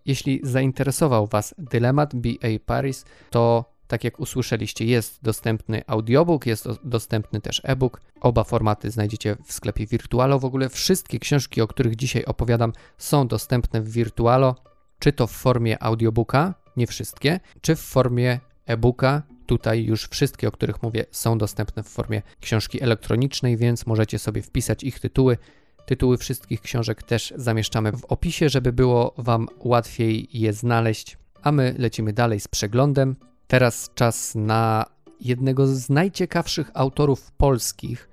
jeśli 0.06 0.40
zainteresował 0.44 1.28
Was 1.28 1.56
dylemat 1.58 2.16
BA 2.16 2.50
Paris, 2.66 3.06
to 3.30 3.72
tak 3.88 4.04
jak 4.04 4.20
usłyszeliście, 4.20 4.86
jest 4.86 5.20
dostępny 5.24 5.82
audiobook, 5.88 6.46
jest 6.46 6.68
dostępny 6.84 7.42
też 7.42 7.62
e-book. 7.63 8.01
Oba 8.22 8.44
formaty 8.44 8.92
znajdziecie 8.92 9.38
w 9.46 9.54
sklepie 9.54 9.86
Virtualo. 9.86 10.40
W 10.40 10.46
ogóle 10.46 10.70
wszystkie 10.70 11.20
książki, 11.20 11.62
o 11.62 11.68
których 11.68 11.96
dzisiaj 11.96 12.25
opowiadam, 12.25 12.74
są 12.98 13.28
dostępne 13.28 13.82
w 13.82 13.90
Virtualo, 13.92 14.56
czy 15.00 15.13
to 15.13 15.28
w 15.28 15.32
formie 15.32 15.84
audiobooka, 15.84 16.54
nie 16.78 16.88
wszystkie, 16.88 17.40
czy 17.62 17.75
w 17.75 17.80
formie 17.82 18.40
e-booka. 18.66 19.24
Tutaj 19.51 19.84
już 19.84 20.08
wszystkie, 20.08 20.48
o 20.48 20.51
których 20.51 20.84
mówię, 20.84 21.05
są 21.12 21.38
dostępne 21.38 21.84
w 21.84 21.88
formie 21.88 22.22
książki 22.39 22.84
elektronicznej, 22.84 23.58
więc 23.58 23.86
możecie 23.86 24.20
sobie 24.20 24.41
wpisać 24.41 24.84
ich 24.84 25.00
tytuły. 25.00 25.38
Tytuły 25.86 26.17
wszystkich 26.17 26.62
książek 26.62 27.03
też 27.03 27.34
zamieszczamy 27.36 27.91
w 27.91 28.05
opisie, 28.05 28.50
żeby 28.50 28.74
było 28.74 29.13
Wam 29.17 29.48
łatwiej 29.60 30.27
je 30.34 30.53
znaleźć. 30.53 31.17
A 31.41 31.51
my 31.51 31.75
lecimy 31.77 32.13
dalej 32.13 32.39
z 32.39 32.48
przeglądem. 32.48 33.15
Teraz 33.48 33.89
czas 33.96 34.36
na 34.36 34.86
jednego 35.22 35.67
z 35.67 35.89
najciekawszych 35.89 36.72
autorów 36.74 37.31
polskich, 37.31 38.10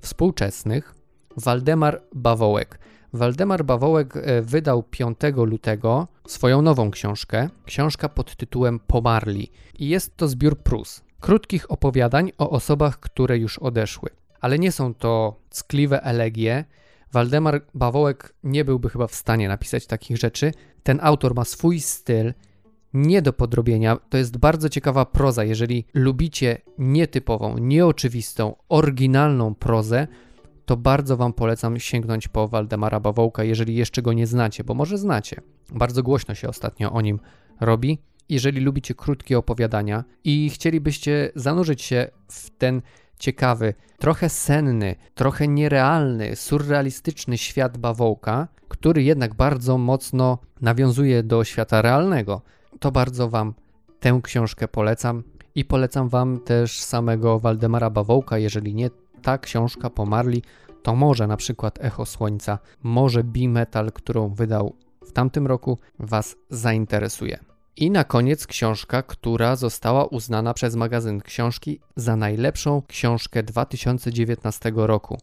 współczesnych, 0.00 0.94
Waldemar 1.36 2.02
Bawołek. 2.14 2.78
Waldemar 3.12 3.64
Bawołek 3.64 4.16
e, 4.16 4.42
wydał 4.42 4.82
5 4.82 5.18
lutego 5.36 6.08
swoją 6.26 6.62
nową 6.62 6.90
książkę, 6.90 7.48
książka 7.64 8.08
pod 8.08 8.36
tytułem 8.36 8.80
Pomarli. 8.86 9.50
I 9.78 9.88
jest 9.88 10.16
to 10.16 10.28
zbiór 10.28 10.58
prus, 10.58 11.02
krótkich 11.20 11.70
opowiadań 11.70 12.32
o 12.38 12.50
osobach, 12.50 13.00
które 13.00 13.38
już 13.38 13.58
odeszły. 13.58 14.10
Ale 14.40 14.58
nie 14.58 14.72
są 14.72 14.94
to 14.94 15.36
ckliwe 15.50 16.02
elegie. 16.02 16.64
Waldemar 17.12 17.62
Bawołek 17.74 18.34
nie 18.44 18.64
byłby 18.64 18.88
chyba 18.88 19.06
w 19.06 19.14
stanie 19.14 19.48
napisać 19.48 19.86
takich 19.86 20.16
rzeczy. 20.16 20.52
Ten 20.82 20.98
autor 21.02 21.34
ma 21.34 21.44
swój 21.44 21.80
styl, 21.80 22.34
nie 22.94 23.22
do 23.22 23.32
podrobienia. 23.32 23.96
To 24.10 24.18
jest 24.18 24.38
bardzo 24.38 24.68
ciekawa 24.68 25.04
proza. 25.04 25.44
Jeżeli 25.44 25.84
lubicie 25.94 26.58
nietypową, 26.78 27.58
nieoczywistą, 27.58 28.54
oryginalną 28.68 29.54
prozę, 29.54 30.06
to 30.70 30.76
bardzo 30.76 31.16
Wam 31.16 31.32
polecam 31.32 31.78
sięgnąć 31.78 32.28
po 32.28 32.48
Waldemara 32.48 33.00
Bawołka, 33.00 33.44
jeżeli 33.44 33.74
jeszcze 33.74 34.02
go 34.02 34.12
nie 34.12 34.26
znacie, 34.26 34.64
bo 34.64 34.74
może 34.74 34.98
znacie. 34.98 35.40
Bardzo 35.72 36.02
głośno 36.02 36.34
się 36.34 36.48
ostatnio 36.48 36.92
o 36.92 37.00
nim 37.00 37.20
robi. 37.60 37.98
Jeżeli 38.28 38.60
lubicie 38.60 38.94
krótkie 38.94 39.38
opowiadania 39.38 40.04
i 40.24 40.50
chcielibyście 40.50 41.32
zanurzyć 41.34 41.82
się 41.82 42.08
w 42.28 42.50
ten 42.50 42.82
ciekawy, 43.18 43.74
trochę 43.98 44.28
senny, 44.28 44.96
trochę 45.14 45.48
nierealny, 45.48 46.36
surrealistyczny 46.36 47.38
świat 47.38 47.78
bawołka, 47.78 48.48
który 48.68 49.02
jednak 49.02 49.34
bardzo 49.34 49.78
mocno 49.78 50.38
nawiązuje 50.60 51.22
do 51.22 51.44
świata 51.44 51.82
realnego, 51.82 52.42
to 52.80 52.92
bardzo 52.92 53.28
Wam 53.28 53.54
tę 54.00 54.20
książkę 54.22 54.68
polecam. 54.68 55.22
I 55.54 55.64
polecam 55.64 56.08
Wam 56.08 56.40
też 56.40 56.80
samego 56.80 57.38
Waldemara 57.38 57.90
Bawołka, 57.90 58.38
jeżeli 58.38 58.74
nie 58.74 58.90
ta 59.22 59.38
książka 59.38 59.90
pomarli, 59.90 60.42
to 60.82 60.94
może 60.94 61.26
na 61.26 61.36
przykład 61.36 61.84
Echo 61.84 62.06
Słońca, 62.06 62.58
może 62.82 63.24
B-Metal, 63.24 63.92
którą 63.92 64.28
wydał 64.28 64.76
w 65.06 65.12
tamtym 65.12 65.46
roku, 65.46 65.78
Was 65.98 66.36
zainteresuje. 66.50 67.38
I 67.76 67.90
na 67.90 68.04
koniec 68.04 68.46
książka, 68.46 69.02
która 69.02 69.56
została 69.56 70.04
uznana 70.04 70.54
przez 70.54 70.76
magazyn 70.76 71.20
książki 71.20 71.80
za 71.96 72.16
najlepszą 72.16 72.82
książkę 72.88 73.42
2019 73.42 74.72
roku. 74.74 75.18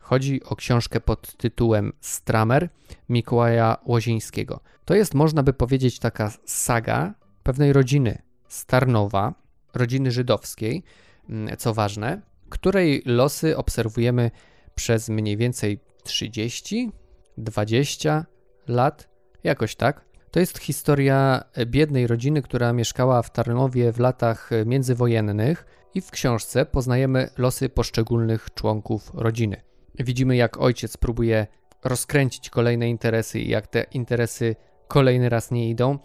Chodzi 0.00 0.44
o 0.44 0.56
książkę 0.56 1.00
pod 1.00 1.36
tytułem 1.36 1.92
Stramer 2.00 2.68
Mikołaja 3.08 3.76
Łozińskiego. 3.84 4.60
To 4.84 4.94
jest, 4.94 5.14
można 5.14 5.42
by 5.42 5.52
powiedzieć, 5.52 5.98
taka 5.98 6.32
saga 6.44 7.14
pewnej 7.42 7.72
rodziny 7.72 8.22
Starnowa, 8.48 9.34
rodziny 9.74 10.10
żydowskiej, 10.10 10.82
mm, 11.28 11.56
co 11.56 11.74
ważne, 11.74 12.20
której 12.48 13.02
losy 13.06 13.56
obserwujemy 13.56 14.30
przez 14.74 15.08
mniej 15.08 15.36
więcej 15.36 15.80
30, 16.02 16.92
20 17.38 18.26
lat, 18.68 19.08
jakoś 19.44 19.76
tak. 19.76 20.04
To 20.30 20.40
jest 20.40 20.58
historia 20.58 21.44
biednej 21.66 22.06
rodziny, 22.06 22.42
która 22.42 22.72
mieszkała 22.72 23.22
w 23.22 23.32
Tarnowie 23.32 23.92
w 23.92 23.98
latach 23.98 24.50
międzywojennych 24.66 25.66
i 25.94 26.00
w 26.00 26.10
książce 26.10 26.66
poznajemy 26.66 27.30
losy 27.38 27.68
poszczególnych 27.68 28.48
członków 28.54 29.10
rodziny. 29.14 29.62
Widzimy, 29.98 30.36
jak 30.36 30.60
ojciec 30.60 30.96
próbuje 30.96 31.46
rozkręcić 31.84 32.50
kolejne 32.50 32.88
interesy 32.88 33.40
i 33.40 33.48
jak 33.48 33.66
te 33.66 33.82
interesy 33.82 34.56
kolejny 34.88 35.28
raz 35.28 35.50
nie 35.50 35.70
idą. 35.70 35.98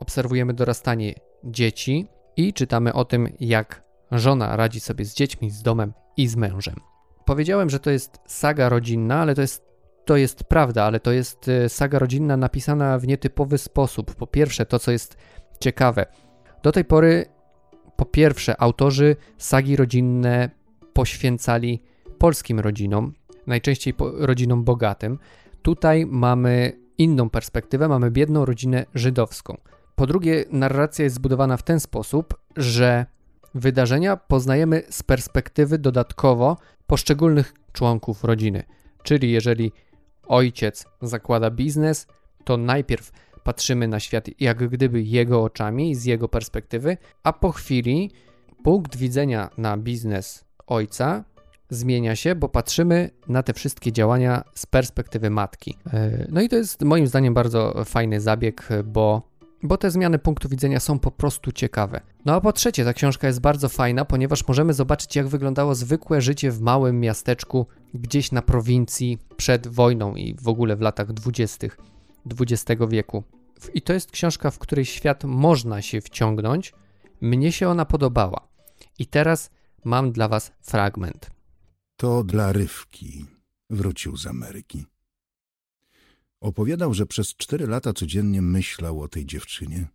Obserwujemy 0.00 0.54
dorastanie 0.54 1.14
dzieci 1.44 2.06
i 2.36 2.52
czytamy 2.52 2.92
o 2.92 3.04
tym, 3.04 3.28
jak 3.40 3.85
żona 4.12 4.56
radzi 4.56 4.80
sobie 4.80 5.04
z 5.04 5.14
dziećmi, 5.14 5.50
z 5.50 5.62
domem 5.62 5.92
i 6.16 6.28
z 6.28 6.36
mężem. 6.36 6.76
Powiedziałem, 7.24 7.70
że 7.70 7.80
to 7.80 7.90
jest 7.90 8.18
saga 8.26 8.68
rodzinna, 8.68 9.20
ale 9.20 9.34
to 9.34 9.40
jest, 9.40 9.64
to 10.04 10.16
jest 10.16 10.44
prawda, 10.44 10.84
ale 10.84 11.00
to 11.00 11.12
jest 11.12 11.48
e, 11.48 11.68
saga 11.68 11.98
rodzinna 11.98 12.36
napisana 12.36 12.98
w 12.98 13.06
nietypowy 13.06 13.58
sposób. 13.58 14.14
Po 14.14 14.26
pierwsze, 14.26 14.66
to 14.66 14.78
co 14.78 14.92
jest 14.92 15.16
ciekawe, 15.60 16.06
do 16.62 16.72
tej 16.72 16.84
pory, 16.84 17.26
po 17.96 18.04
pierwsze, 18.04 18.60
autorzy 18.60 19.16
sagi 19.38 19.76
rodzinne 19.76 20.50
poświęcali 20.92 21.82
polskim 22.18 22.60
rodzinom, 22.60 23.12
najczęściej 23.46 23.94
rodzinom 24.18 24.64
bogatym. 24.64 25.18
Tutaj 25.62 26.06
mamy 26.06 26.72
inną 26.98 27.30
perspektywę, 27.30 27.88
mamy 27.88 28.10
biedną 28.10 28.44
rodzinę 28.44 28.86
żydowską. 28.94 29.56
Po 29.94 30.06
drugie, 30.06 30.44
narracja 30.50 31.02
jest 31.02 31.16
zbudowana 31.16 31.56
w 31.56 31.62
ten 31.62 31.80
sposób, 31.80 32.34
że 32.56 33.06
wydarzenia 33.56 34.16
poznajemy 34.16 34.82
z 34.90 35.02
perspektywy 35.02 35.78
dodatkowo 35.78 36.56
poszczególnych 36.86 37.54
członków 37.72 38.24
rodziny. 38.24 38.62
Czyli 39.02 39.30
jeżeli 39.30 39.72
ojciec 40.26 40.86
zakłada 41.02 41.50
biznes, 41.50 42.06
to 42.44 42.56
najpierw 42.56 43.12
patrzymy 43.44 43.88
na 43.88 44.00
świat 44.00 44.40
jak 44.40 44.68
gdyby 44.68 45.02
jego 45.02 45.42
oczami, 45.42 45.94
z 45.94 46.04
jego 46.04 46.28
perspektywy, 46.28 46.96
a 47.22 47.32
po 47.32 47.52
chwili 47.52 48.10
punkt 48.64 48.96
widzenia 48.96 49.50
na 49.58 49.76
biznes 49.76 50.44
ojca 50.66 51.24
zmienia 51.70 52.16
się, 52.16 52.34
bo 52.34 52.48
patrzymy 52.48 53.10
na 53.28 53.42
te 53.42 53.52
wszystkie 53.52 53.92
działania 53.92 54.44
z 54.54 54.66
perspektywy 54.66 55.30
matki. 55.30 55.76
E, 55.92 56.26
no 56.28 56.40
i 56.40 56.48
to 56.48 56.56
jest 56.56 56.82
moim 56.82 57.06
zdaniem 57.06 57.34
bardzo 57.34 57.84
fajny 57.84 58.20
zabieg, 58.20 58.68
bo, 58.84 59.22
bo 59.62 59.76
te 59.76 59.90
zmiany 59.90 60.18
punktu 60.18 60.48
widzenia 60.48 60.80
są 60.80 60.98
po 60.98 61.10
prostu 61.10 61.52
ciekawe. 61.52 62.00
No 62.24 62.34
a 62.34 62.40
po 62.40 62.52
trzecie, 62.52 62.84
ta 62.84 62.92
książka 62.92 63.26
jest 63.26 63.40
bardzo 63.40 63.68
fajna, 63.68 64.04
ponieważ 64.04 64.48
możemy 64.48 64.74
zobaczyć, 64.74 65.16
jak 65.16 65.28
wyglądało 65.28 65.74
zwykłe 65.74 66.20
życie 66.20 66.50
w 66.50 66.60
małym 66.60 67.00
miasteczku 67.00 67.66
gdzieś 67.94 68.32
na 68.32 68.42
prowincji 68.42 69.18
przed 69.36 69.66
wojną 69.66 70.14
i 70.14 70.34
w 70.34 70.48
ogóle 70.48 70.76
w 70.76 70.80
latach 70.80 71.12
dwudziestych 71.12 71.78
XX 72.40 72.82
wieku. 72.88 73.24
I 73.74 73.82
to 73.82 73.92
jest 73.92 74.10
książka, 74.10 74.50
w 74.50 74.58
której 74.58 74.84
świat 74.84 75.24
można 75.24 75.82
się 75.82 76.00
wciągnąć. 76.00 76.72
Mnie 77.20 77.52
się 77.52 77.68
ona 77.68 77.84
podobała. 77.84 78.48
I 78.98 79.06
teraz 79.06 79.50
mam 79.84 80.12
dla 80.12 80.28
Was 80.28 80.52
fragment. 80.60 81.30
To 81.96 82.24
dla 82.24 82.52
Rywki. 82.52 83.26
Wrócił 83.70 84.16
z 84.16 84.26
Ameryki. 84.26 84.86
Opowiadał, 86.46 86.94
że 86.94 87.06
przez 87.06 87.34
cztery 87.36 87.66
lata 87.66 87.92
codziennie 87.92 88.42
myślał 88.42 89.02
o 89.02 89.08
tej 89.08 89.26
dziewczynie, 89.26 89.88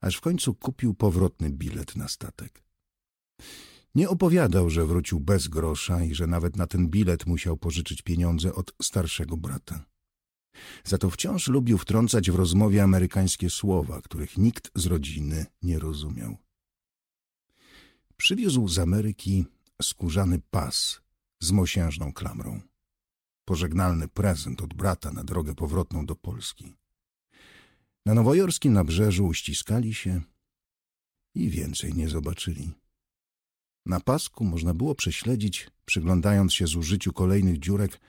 aż 0.00 0.16
w 0.16 0.20
końcu 0.20 0.54
kupił 0.54 0.94
powrotny 0.94 1.50
bilet 1.50 1.96
na 1.96 2.08
statek. 2.08 2.62
Nie 3.94 4.08
opowiadał, 4.08 4.70
że 4.70 4.86
wrócił 4.86 5.20
bez 5.20 5.48
grosza 5.48 6.04
i 6.04 6.14
że 6.14 6.26
nawet 6.26 6.56
na 6.56 6.66
ten 6.66 6.88
bilet 6.88 7.26
musiał 7.26 7.56
pożyczyć 7.56 8.02
pieniądze 8.02 8.54
od 8.54 8.72
starszego 8.82 9.36
brata. 9.36 9.84
Za 10.84 10.98
to 10.98 11.10
wciąż 11.10 11.48
lubił 11.48 11.78
wtrącać 11.78 12.30
w 12.30 12.34
rozmowie 12.34 12.82
amerykańskie 12.82 13.50
słowa, 13.50 14.02
których 14.02 14.38
nikt 14.38 14.70
z 14.74 14.86
rodziny 14.86 15.46
nie 15.62 15.78
rozumiał. 15.78 16.36
Przywiózł 18.16 18.68
z 18.68 18.78
Ameryki 18.78 19.44
skórzany 19.82 20.40
pas 20.50 21.00
z 21.40 21.50
mosiężną 21.50 22.12
klamrą. 22.12 22.60
Pożegnalny 23.48 24.08
prezent 24.08 24.62
od 24.62 24.74
brata 24.74 25.12
na 25.12 25.24
drogę 25.24 25.54
powrotną 25.54 26.06
do 26.06 26.16
Polski. 26.16 26.74
Na 28.06 28.14
nowojorskim 28.14 28.72
nabrzeżu 28.72 29.26
uściskali 29.26 29.94
się 29.94 30.20
i 31.34 31.50
więcej 31.50 31.94
nie 31.94 32.08
zobaczyli. 32.08 32.72
Na 33.86 34.00
pasku 34.00 34.44
można 34.44 34.74
było 34.74 34.94
prześledzić, 34.94 35.70
przyglądając 35.84 36.54
się 36.54 36.66
zużyciu 36.66 37.12
kolejnych 37.12 37.58
dziurek, 37.58 38.00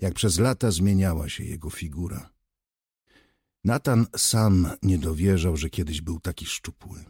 jak 0.00 0.14
przez 0.14 0.38
lata 0.38 0.70
zmieniała 0.70 1.28
się 1.28 1.44
jego 1.44 1.70
figura. 1.70 2.30
Natan 3.64 4.06
sam 4.16 4.70
nie 4.82 4.98
dowierzał, 4.98 5.56
że 5.56 5.70
kiedyś 5.70 6.00
był 6.00 6.20
taki 6.20 6.46
szczupły. 6.46 7.04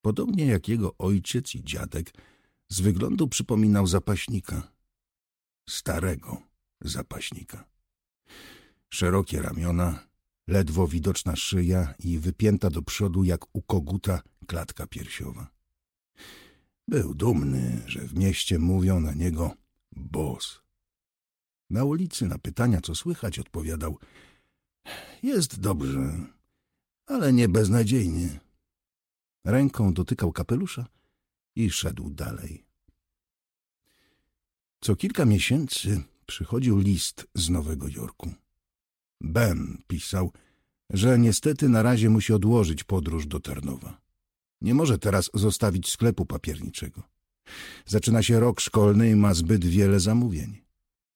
Podobnie 0.00 0.46
jak 0.46 0.68
jego 0.68 0.98
ojciec 0.98 1.54
i 1.54 1.64
dziadek, 1.64 2.12
z 2.68 2.80
wyglądu 2.80 3.28
przypominał 3.28 3.86
zapaśnika. 3.86 4.72
Starego 5.68 6.45
zapaśnika. 6.80 7.64
Szerokie 8.90 9.42
ramiona, 9.42 10.06
ledwo 10.46 10.88
widoczna 10.88 11.36
szyja 11.36 11.94
i 11.98 12.18
wypięta 12.18 12.70
do 12.70 12.82
przodu 12.82 13.24
jak 13.24 13.56
u 13.56 13.62
koguta 13.62 14.22
klatka 14.46 14.86
piersiowa. 14.86 15.50
Był 16.88 17.14
dumny, 17.14 17.82
że 17.86 18.00
w 18.00 18.14
mieście 18.14 18.58
mówią 18.58 19.00
na 19.00 19.14
niego 19.14 19.54
boss. 19.92 20.60
Na 21.70 21.84
ulicy 21.84 22.26
na 22.26 22.38
pytania, 22.38 22.80
co 22.80 22.94
słychać, 22.94 23.38
odpowiadał 23.38 23.98
Jest 25.22 25.60
dobrze, 25.60 26.26
ale 27.06 27.32
nie 27.32 27.48
beznadziejnie. 27.48 28.40
Ręką 29.44 29.94
dotykał 29.94 30.32
kapelusza 30.32 30.86
i 31.54 31.70
szedł 31.70 32.10
dalej. 32.10 32.66
Co 34.80 34.96
kilka 34.96 35.24
miesięcy 35.24 36.02
przychodził 36.26 36.78
list 36.78 37.26
z 37.34 37.50
Nowego 37.50 37.88
Jorku. 37.88 38.30
Ben 39.20 39.82
pisał, 39.86 40.32
że 40.90 41.18
niestety 41.18 41.68
na 41.68 41.82
razie 41.82 42.10
musi 42.10 42.32
odłożyć 42.32 42.84
podróż 42.84 43.26
do 43.26 43.40
Tarnowa. 43.40 44.00
Nie 44.60 44.74
może 44.74 44.98
teraz 44.98 45.30
zostawić 45.34 45.90
sklepu 45.90 46.26
papierniczego. 46.26 47.02
Zaczyna 47.86 48.22
się 48.22 48.40
rok 48.40 48.60
szkolny 48.60 49.10
i 49.10 49.16
ma 49.16 49.34
zbyt 49.34 49.64
wiele 49.64 50.00
zamówień. 50.00 50.62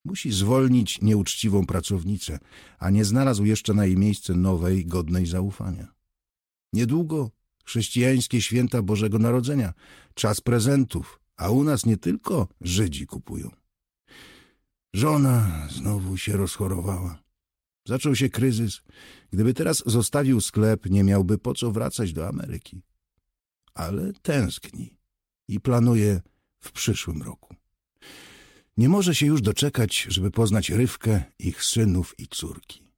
Musi 0.05 0.33
zwolnić 0.33 1.01
nieuczciwą 1.01 1.67
pracownicę, 1.67 2.39
a 2.79 2.91
nie 2.91 3.05
znalazł 3.05 3.45
jeszcze 3.45 3.75
na 3.75 3.87
jej 3.87 3.97
miejsce 3.97 4.35
nowej, 4.35 4.87
godnej 4.87 5.27
zaufania. 5.27 5.89
Niedługo 6.73 7.31
chrześcijańskie 7.65 8.43
święta 8.43 8.83
Bożego 8.83 9.19
Narodzenia, 9.19 9.73
czas 10.15 10.41
prezentów, 10.41 11.21
a 11.37 11.51
u 11.51 11.65
nas 11.65 11.87
nie 11.87 11.97
tylko 11.97 12.49
Żydzi 12.61 13.07
kupują. 13.07 13.60
Żona 14.95 15.69
znowu 15.71 16.17
się 16.17 16.37
rozchorowała. 16.37 17.23
Zaczął 17.87 18.17
się 18.17 18.29
kryzys. 18.29 18.83
Gdyby 19.33 19.55
teraz 19.55 19.83
zostawił 19.87 20.41
sklep, 20.41 20.87
nie 20.87 21.05
miałby 21.05 21.39
po 21.39 21.55
co 21.55 21.71
wracać 21.71 22.13
do 22.13 22.29
Ameryki. 22.29 22.83
Ale 23.75 24.13
tęskni 24.23 24.97
i 25.49 25.61
planuje 25.61 26.21
w 26.61 26.73
przyszłym 26.73 27.23
roku. 27.23 27.55
Nie 28.77 28.89
może 28.89 29.15
się 29.15 29.27
już 29.27 29.43
doczekać, 29.43 30.07
żeby 30.09 30.31
poznać 30.31 30.71
Rywkę, 30.71 31.23
ich 31.39 31.65
synów 31.65 32.15
i 32.19 32.29
córki. 32.29 32.91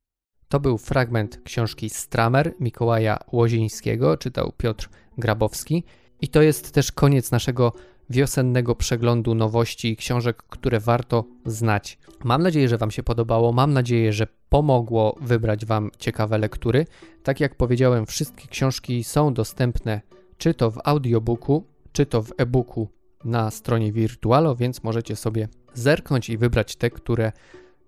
To 0.49 0.61
był 0.61 0.79
fragment 0.79 1.41
książki 1.45 1.91
Stramer 1.91 2.55
Mikołaja 2.61 3.19
Łozińskiego, 3.33 4.17
czytał 4.17 4.53
Piotr 4.57 4.89
Grabowski. 5.19 5.85
I 6.21 6.29
to 6.29 6.43
jest 6.43 6.73
też 6.73 6.93
koniec 6.93 7.31
naszego 7.31 7.73
wiosennego 8.13 8.75
przeglądu 8.75 9.35
nowości 9.35 9.89
i 9.93 9.97
książek, 9.97 10.43
które 10.43 10.81
warto 10.81 11.25
znać. 11.47 11.99
Mam 12.25 12.43
nadzieję, 12.43 12.69
że 12.69 12.79
Wam 12.79 12.91
się 12.91 13.03
podobało. 13.03 13.53
Mam 13.53 13.73
nadzieję, 13.73 14.13
że 14.13 14.27
pomogło 14.49 15.17
wybrać 15.21 15.67
Wam 15.67 15.91
ciekawe 15.99 16.39
lektury. 16.39 16.87
Tak 17.23 17.41
jak 17.41 17.55
powiedziałem, 17.55 18.07
wszystkie 18.07 18.49
książki 18.49 19.05
są 19.05 19.35
dostępne 19.35 20.01
czy 20.39 20.55
to 20.55 20.71
w 20.71 20.79
audiobooku, 20.85 21.65
czy 21.93 22.07
to 22.07 22.23
w 22.23 22.33
e-booku 22.39 22.89
na 23.25 23.51
stronie 23.51 23.93
Virtualo, 23.93 24.57
więc 24.57 24.83
możecie 24.83 25.17
sobie 25.17 25.49
zerknąć 25.75 26.31
i 26.31 26.39
wybrać 26.39 26.77
te, 26.77 26.91
które 26.91 27.33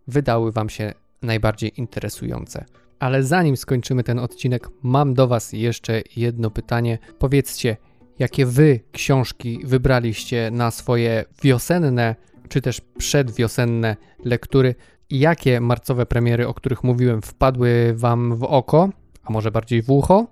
wydały 0.07 0.53
Wam 0.53 0.69
się 0.69 0.93
najbardziej 1.23 1.81
interesujące. 1.81 2.65
Ale 2.99 3.23
zanim 3.23 3.57
skończymy 3.57 4.05
ten 4.05 4.19
odcinek, 4.19 4.69
mam 4.83 5.15
do 5.15 5.29
Was 5.29 5.53
jeszcze 5.53 6.03
jedno 6.17 6.51
pytanie. 6.51 6.99
Powiedzcie, 7.19 7.77
jakie 8.19 8.47
Wy 8.47 8.81
książki 8.93 9.61
wybraliście 9.65 10.51
na 10.53 10.71
swoje 10.71 11.25
wiosenne 11.43 12.15
czy 12.49 12.61
też 12.61 12.81
przedwiosenne 12.99 13.97
lektury 14.25 14.75
i 15.11 15.19
jakie 15.19 15.61
marcowe 15.61 16.07
premiery, 16.07 16.49
o 16.49 16.55
których 16.55 16.85
mówiłem, 16.85 17.23
wpadły 17.23 17.95
Wam 17.97 18.37
w 18.37 18.45
oko, 18.45 18.89
a 19.25 19.33
może 19.33 19.51
bardziej 19.51 19.83
w 19.83 19.91
ucho? 19.91 20.27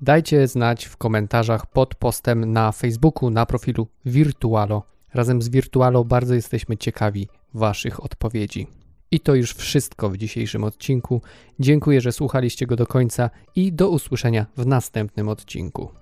Dajcie 0.00 0.48
znać 0.48 0.84
w 0.84 0.96
komentarzach 0.96 1.66
pod 1.66 1.94
postem 1.94 2.52
na 2.52 2.72
Facebooku 2.72 3.30
na 3.30 3.46
profilu 3.46 3.88
Virtualo. 4.04 4.82
Razem 5.14 5.42
z 5.42 5.48
Virtualo 5.48 6.04
bardzo 6.04 6.34
jesteśmy 6.34 6.76
ciekawi 6.76 7.28
Waszych 7.54 8.04
odpowiedzi. 8.04 8.66
I 9.10 9.20
to 9.20 9.34
już 9.34 9.54
wszystko 9.54 10.10
w 10.10 10.16
dzisiejszym 10.16 10.64
odcinku. 10.64 11.22
Dziękuję, 11.60 12.00
że 12.00 12.12
słuchaliście 12.12 12.66
go 12.66 12.76
do 12.76 12.86
końca 12.86 13.30
i 13.56 13.72
do 13.72 13.90
usłyszenia 13.90 14.46
w 14.56 14.66
następnym 14.66 15.28
odcinku. 15.28 16.01